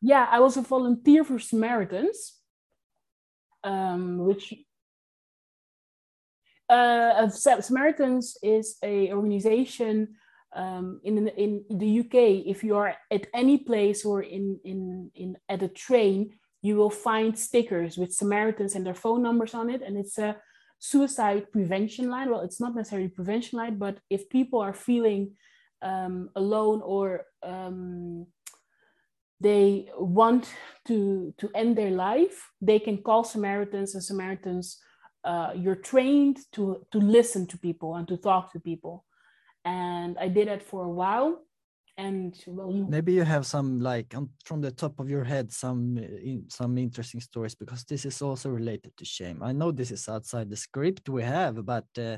yeah 0.01 0.27
I 0.29 0.39
was 0.39 0.57
a 0.57 0.61
volunteer 0.61 1.23
for 1.23 1.39
Samaritans, 1.39 2.33
um, 3.63 4.19
which 4.19 4.53
uh, 6.69 7.29
Samaritans 7.29 8.37
is 8.43 8.77
a 8.83 9.11
organization 9.13 10.15
um, 10.55 11.01
in 11.03 11.27
in 11.29 11.65
the 11.69 11.99
UK. 12.01 12.45
If 12.45 12.63
you 12.63 12.75
are 12.77 12.95
at 13.11 13.27
any 13.33 13.57
place 13.57 14.05
or 14.05 14.21
in 14.21 14.59
in 14.63 15.11
in 15.15 15.37
at 15.49 15.63
a 15.63 15.69
train, 15.69 16.37
you 16.67 16.75
will 16.79 16.95
find 17.09 17.31
stickers 17.47 17.97
with 17.97 18.19
Samaritans 18.21 18.75
and 18.75 18.85
their 18.85 19.01
phone 19.03 19.21
numbers 19.27 19.53
on 19.53 19.67
it, 19.75 19.81
and 19.85 19.97
it's 20.01 20.17
a 20.17 20.31
suicide 20.79 21.43
prevention 21.55 22.05
line. 22.13 22.29
Well, 22.29 22.45
it's 22.47 22.61
not 22.63 22.75
necessarily 22.75 23.09
prevention 23.19 23.57
line, 23.61 23.75
but 23.85 23.95
if 24.15 24.21
people 24.37 24.59
are 24.67 24.73
feeling 24.89 25.21
um, 25.81 26.15
alone 26.35 26.79
or 26.93 27.05
um, 27.53 28.27
they 29.39 29.89
want 29.97 30.43
to 30.87 31.33
to 31.39 31.47
end 31.61 31.71
their 31.75 31.95
life, 32.09 32.37
they 32.69 32.79
can 32.79 32.97
call 33.07 33.23
Samaritans, 33.23 33.95
and 33.95 34.03
Samaritans 34.03 34.67
uh, 35.27 35.51
you're 35.55 35.83
trained 35.91 36.37
to 36.53 36.63
to 36.91 36.99
listen 36.99 37.45
to 37.47 37.57
people 37.57 37.95
and 37.95 38.07
to 38.07 38.17
talk 38.17 38.51
to 38.53 38.59
people 38.59 39.03
and 39.65 40.17
i 40.19 40.27
did 40.27 40.47
that 40.47 40.63
for 40.63 40.83
a 40.85 40.95
while 41.01 41.43
and 41.97 42.35
well 42.45 42.71
maybe 42.71 43.11
you 43.11 43.23
have 43.23 43.45
some 43.45 43.79
like 43.79 44.13
from 44.45 44.61
the 44.61 44.71
top 44.71 44.99
of 44.99 45.09
your 45.09 45.23
head 45.23 45.51
some 45.51 45.97
uh, 45.97 46.01
in, 46.01 46.43
some 46.47 46.77
interesting 46.77 47.19
stories 47.19 47.55
because 47.55 47.83
this 47.85 48.05
is 48.05 48.21
also 48.21 48.49
related 48.49 48.95
to 48.97 49.05
shame. 49.05 49.41
I 49.41 49.51
know 49.51 49.71
this 49.71 49.91
is 49.91 50.07
outside 50.07 50.49
the 50.49 50.55
script 50.55 51.09
we 51.09 51.23
have 51.23 51.65
but 51.65 51.85
uh... 51.97 52.17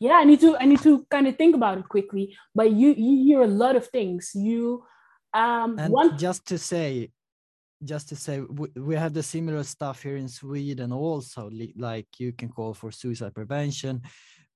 yeah 0.00 0.14
i 0.14 0.24
need 0.24 0.40
to 0.40 0.56
i 0.56 0.64
need 0.66 0.82
to 0.82 1.06
kind 1.10 1.28
of 1.28 1.36
think 1.36 1.54
about 1.54 1.78
it 1.78 1.88
quickly 1.88 2.36
but 2.54 2.72
you 2.72 2.94
you 2.96 3.24
hear 3.24 3.42
a 3.42 3.46
lot 3.46 3.76
of 3.76 3.86
things. 3.86 4.32
You 4.34 4.84
um 5.32 5.78
and 5.78 5.92
one... 5.92 6.18
just 6.18 6.46
to 6.46 6.58
say 6.58 7.10
just 7.84 8.08
to 8.08 8.16
say 8.16 8.40
we, 8.40 8.68
we 8.76 8.94
have 8.94 9.12
the 9.12 9.22
similar 9.22 9.62
stuff 9.62 10.02
here 10.02 10.16
in 10.16 10.28
sweden 10.28 10.92
also 10.92 11.50
like 11.76 12.06
you 12.18 12.32
can 12.32 12.48
call 12.48 12.74
for 12.74 12.90
suicide 12.90 13.34
prevention 13.34 14.02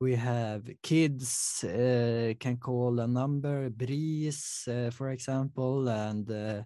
we 0.01 0.15
have 0.15 0.63
kids 0.83 1.65
uh, 1.65 2.35
can 2.39 2.57
call 2.57 3.01
a 3.01 3.07
number 3.07 3.71
bris 3.71 4.69
uh, 4.69 4.91
for 4.93 5.11
example 5.11 5.89
and 5.89 6.31
uh, 6.31 6.63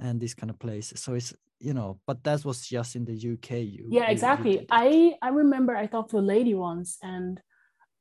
and 0.00 0.20
this 0.20 0.34
kind 0.34 0.50
of 0.50 0.58
place 0.58 0.92
so 0.96 1.14
it's 1.14 1.34
you 1.60 1.72
know 1.72 2.00
but 2.06 2.22
that 2.24 2.44
was 2.44 2.66
just 2.66 2.96
in 2.96 3.04
the 3.04 3.32
uk 3.32 3.50
you, 3.50 3.86
yeah 3.88 4.10
exactly. 4.10 4.60
you 4.60 4.66
i 4.70 5.14
i 5.22 5.28
remember 5.28 5.76
i 5.76 5.86
talked 5.86 6.10
to 6.10 6.18
a 6.18 6.30
lady 6.34 6.54
once 6.54 6.98
and 7.02 7.40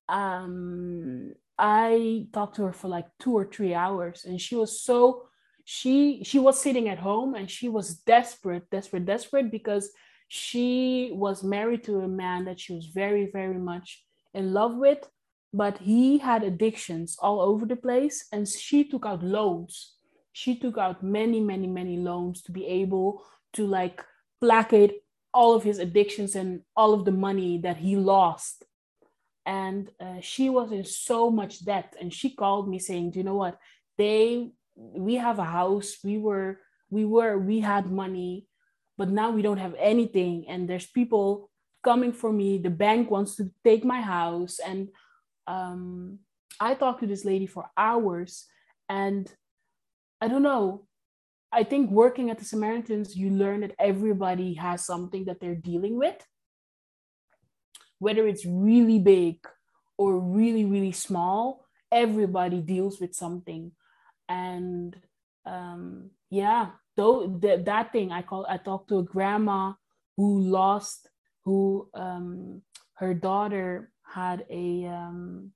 um 0.09 1.31
i 1.57 2.25
talked 2.33 2.55
to 2.55 2.63
her 2.63 2.73
for 2.73 2.87
like 2.87 3.05
two 3.19 3.33
or 3.33 3.45
three 3.45 3.73
hours 3.73 4.25
and 4.25 4.41
she 4.41 4.55
was 4.55 4.81
so 4.81 5.27
she 5.65 6.23
she 6.23 6.39
was 6.39 6.59
sitting 6.59 6.89
at 6.89 6.99
home 6.99 7.35
and 7.35 7.49
she 7.49 7.69
was 7.69 7.95
desperate 7.99 8.69
desperate 8.71 9.05
desperate 9.05 9.51
because 9.51 9.91
she 10.27 11.11
was 11.13 11.43
married 11.43 11.83
to 11.83 11.99
a 11.99 12.07
man 12.07 12.45
that 12.45 12.59
she 12.59 12.73
was 12.73 12.87
very 12.87 13.29
very 13.31 13.59
much 13.59 14.03
in 14.33 14.53
love 14.53 14.75
with 14.75 15.07
but 15.53 15.77
he 15.77 16.17
had 16.17 16.43
addictions 16.43 17.15
all 17.21 17.39
over 17.39 17.65
the 17.65 17.75
place 17.75 18.25
and 18.31 18.47
she 18.47 18.83
took 18.83 19.05
out 19.05 19.23
loans. 19.23 19.93
She 20.31 20.55
took 20.55 20.79
out 20.79 21.03
many 21.03 21.39
many 21.39 21.67
many 21.67 21.97
loans 21.97 22.41
to 22.43 22.51
be 22.51 22.65
able 22.65 23.23
to 23.53 23.67
like 23.67 24.03
placate 24.41 25.03
all 25.33 25.53
of 25.53 25.63
his 25.63 25.77
addictions 25.77 26.35
and 26.35 26.61
all 26.75 26.93
of 26.93 27.05
the 27.05 27.11
money 27.11 27.59
that 27.59 27.77
he 27.77 27.95
lost. 27.95 28.65
And 29.45 29.91
uh, 29.99 30.21
she 30.21 30.49
was 30.49 30.71
in 30.71 30.85
so 30.85 31.29
much 31.29 31.63
debt 31.63 31.95
and 32.01 32.11
she 32.11 32.31
called 32.31 32.67
me 32.67 32.79
saying 32.79 33.11
do 33.11 33.19
you 33.19 33.25
know 33.25 33.35
what? 33.35 33.59
They 33.97 34.51
we 34.75 35.15
have 35.15 35.37
a 35.37 35.43
house. 35.43 35.97
We 36.03 36.17
were 36.17 36.59
we 36.89 37.05
were 37.05 37.37
we 37.37 37.59
had 37.59 37.91
money 37.91 38.47
but 38.97 39.09
now 39.09 39.29
we 39.29 39.43
don't 39.43 39.57
have 39.57 39.75
anything 39.77 40.45
and 40.47 40.67
there's 40.67 40.87
people 40.87 41.51
coming 41.83 42.13
for 42.13 42.31
me. 42.31 42.57
The 42.57 42.69
bank 42.69 43.11
wants 43.11 43.35
to 43.35 43.51
take 43.63 43.83
my 43.83 44.01
house. 44.01 44.59
And 44.59 44.89
um, 45.47 46.19
i 46.59 46.73
talked 46.73 47.01
to 47.01 47.07
this 47.07 47.25
lady 47.25 47.47
for 47.47 47.69
hours. 47.77 48.45
And 48.89 49.31
i 50.21 50.27
don't 50.27 50.43
know. 50.43 50.87
I 51.51 51.63
think 51.63 51.91
working 51.91 52.31
at 52.31 52.39
the 52.39 52.45
samaritans 52.45 53.15
you 53.15 53.29
learn 53.29 53.61
that 53.61 53.75
everybody 53.77 54.55
has 54.55 54.85
something 54.85 55.25
that 55.25 55.39
they're 55.39 55.55
dealing 55.55 55.97
with. 55.97 56.15
Whether 57.99 58.27
it's 58.27 58.45
really 58.45 58.99
big 58.99 59.37
or 59.97 60.19
really 60.19 60.65
really 60.65 60.91
small 60.91 61.63
everybody 61.93 62.59
deals 62.59 62.99
with 62.99 63.13
something. 63.13 63.71
And 64.27 64.97
um, 65.45 66.09
yeah, 66.29 66.71
though 66.97 67.27
th- 67.39 67.65
that 67.65 67.91
thing 67.91 68.11
I 68.11 68.23
call 68.23 68.45
I 68.49 68.57
talked 68.57 68.89
to 68.89 68.99
a 68.99 69.03
grandma 69.03 69.73
who 70.17 70.41
lost 70.41 71.09
who 71.45 71.89
um, 71.93 72.61
her 72.95 73.13
daughter 73.13 73.91
had 74.05 74.45
a 74.49 74.85
um, 74.85 75.51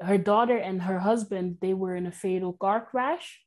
her 0.00 0.18
daughter 0.18 0.56
and 0.56 0.82
her 0.82 0.98
husband 0.98 1.58
they 1.60 1.74
were 1.74 1.96
in 1.96 2.06
a 2.06 2.12
fatal 2.12 2.52
car 2.52 2.86
crash 2.90 3.40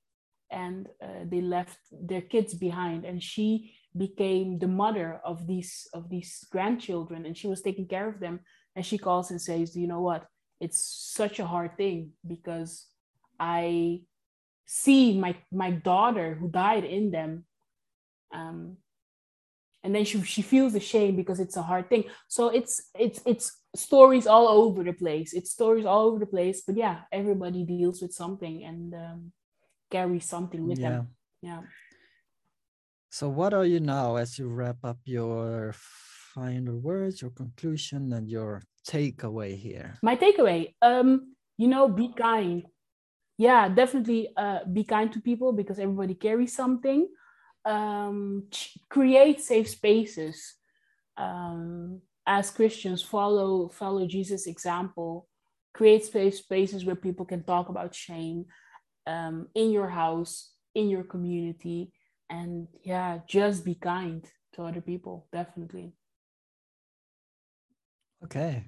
and 0.51 0.87
uh, 1.01 1.23
they 1.25 1.41
left 1.41 1.77
their 1.91 2.21
kids 2.21 2.53
behind 2.53 3.05
and 3.05 3.23
she 3.23 3.73
became 3.97 4.59
the 4.59 4.67
mother 4.67 5.21
of 5.25 5.47
these 5.47 5.87
of 5.93 6.09
these 6.09 6.45
grandchildren 6.51 7.25
and 7.25 7.37
she 7.37 7.47
was 7.47 7.61
taking 7.61 7.87
care 7.87 8.07
of 8.07 8.19
them 8.19 8.39
and 8.75 8.85
she 8.85 8.97
calls 8.97 9.31
and 9.31 9.41
says 9.41 9.75
you 9.75 9.87
know 9.87 10.01
what 10.01 10.25
it's 10.59 10.79
such 11.13 11.39
a 11.39 11.45
hard 11.45 11.75
thing 11.75 12.11
because 12.27 12.85
I 13.39 14.01
see 14.67 15.17
my 15.17 15.35
my 15.51 15.71
daughter 15.71 16.35
who 16.39 16.47
died 16.47 16.85
in 16.85 17.11
them. 17.11 17.45
Um, 18.33 18.77
and 19.83 19.95
then 19.95 20.05
she, 20.05 20.21
she 20.23 20.41
feels 20.41 20.75
ashamed 20.75 21.17
because 21.17 21.39
it's 21.39 21.57
a 21.57 21.61
hard 21.61 21.89
thing. 21.89 22.05
So 22.27 22.49
it's 22.49 22.89
it's 22.97 23.21
it's 23.25 23.57
stories 23.75 24.27
all 24.27 24.47
over 24.47 24.83
the 24.83 24.93
place. 24.93 25.33
It's 25.33 25.51
stories 25.51 25.85
all 25.85 26.07
over 26.07 26.19
the 26.19 26.25
place. 26.25 26.61
But 26.65 26.77
yeah, 26.77 27.01
everybody 27.11 27.63
deals 27.63 28.01
with 28.01 28.13
something 28.13 28.63
and 28.63 28.93
um, 28.93 29.31
carries 29.89 30.25
something 30.25 30.67
with 30.67 30.79
yeah. 30.79 30.89
them. 30.89 31.07
Yeah. 31.41 31.61
So 33.09 33.27
what 33.29 33.53
are 33.53 33.65
you 33.65 33.79
now 33.79 34.15
as 34.15 34.37
you 34.37 34.47
wrap 34.47 34.77
up 34.83 34.99
your 35.03 35.73
final 35.75 36.77
words, 36.77 37.21
your 37.21 37.31
conclusion, 37.31 38.13
and 38.13 38.29
your 38.29 38.61
takeaway 38.87 39.57
here? 39.57 39.97
My 40.01 40.15
takeaway, 40.15 40.75
um, 40.81 41.35
you 41.57 41.67
know, 41.67 41.87
be 41.87 42.13
kind 42.15 42.63
yeah 43.37 43.67
definitely 43.67 44.29
uh, 44.37 44.59
be 44.71 44.83
kind 44.83 45.11
to 45.11 45.19
people 45.19 45.51
because 45.51 45.79
everybody 45.79 46.13
carries 46.13 46.53
something 46.53 47.07
um, 47.65 48.47
create 48.89 49.41
safe 49.41 49.69
spaces 49.69 50.55
um, 51.17 52.01
as 52.25 52.49
christians 52.49 53.01
follow 53.01 53.69
follow 53.69 54.07
jesus 54.07 54.47
example 54.47 55.27
create 55.73 56.05
safe 56.05 56.35
spaces 56.35 56.85
where 56.85 56.95
people 56.95 57.25
can 57.25 57.43
talk 57.43 57.69
about 57.69 57.95
shame 57.95 58.45
um, 59.07 59.47
in 59.55 59.71
your 59.71 59.89
house 59.89 60.51
in 60.75 60.89
your 60.89 61.03
community 61.03 61.91
and 62.29 62.67
yeah 62.83 63.19
just 63.27 63.65
be 63.65 63.75
kind 63.75 64.25
to 64.53 64.63
other 64.63 64.81
people 64.81 65.27
definitely. 65.31 65.93
Okay 68.23 68.65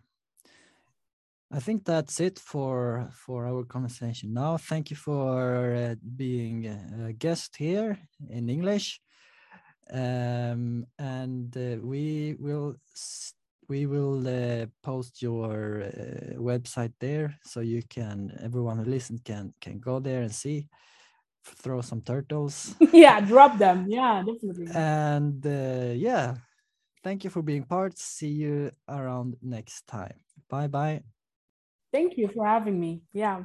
I 1.53 1.59
think 1.59 1.85
that's 1.85 2.19
it 2.19 2.39
for 2.39 3.07
for 3.11 3.45
our 3.45 3.63
conversation. 3.63 4.33
Now. 4.33 4.57
Thank 4.57 4.89
you 4.89 4.97
for 4.97 5.75
uh, 5.75 5.95
being 6.15 6.65
a 6.65 7.13
guest 7.13 7.55
here 7.57 7.97
in 8.29 8.49
English, 8.49 8.99
um, 9.91 10.87
and 10.97 11.55
uh, 11.55 11.77
we 11.83 12.35
will 12.39 12.75
we 13.69 13.85
will 13.85 14.27
uh, 14.27 14.65
post 14.81 15.21
your 15.21 15.83
uh, 15.83 16.41
website 16.41 16.93
there 16.99 17.37
so 17.43 17.59
you 17.59 17.83
can 17.87 18.35
everyone 18.41 18.77
who 18.79 18.85
listens 18.85 19.21
can 19.23 19.53
can 19.61 19.79
go 19.79 19.99
there 19.99 20.23
and 20.23 20.33
see. 20.33 20.67
Throw 21.45 21.81
some 21.81 22.01
turtles. 22.01 22.75
Yeah, 22.93 23.19
drop 23.19 23.57
them. 23.57 23.85
Yeah, 23.89 24.23
definitely. 24.25 24.67
and 24.73 25.45
uh, 25.45 25.93
yeah. 25.93 26.35
Thank 27.03 27.25
you 27.25 27.29
for 27.29 27.41
being 27.41 27.65
part. 27.65 27.97
See 27.97 28.31
you 28.31 28.71
around 28.87 29.35
next 29.41 29.85
time. 29.87 30.15
Bye 30.49 30.67
bye 30.67 31.03
Thank 31.93 32.17
you 32.17 32.27
for 32.27 32.45
having 32.45 32.77
me. 32.79 33.03
Yeah. 33.13 33.43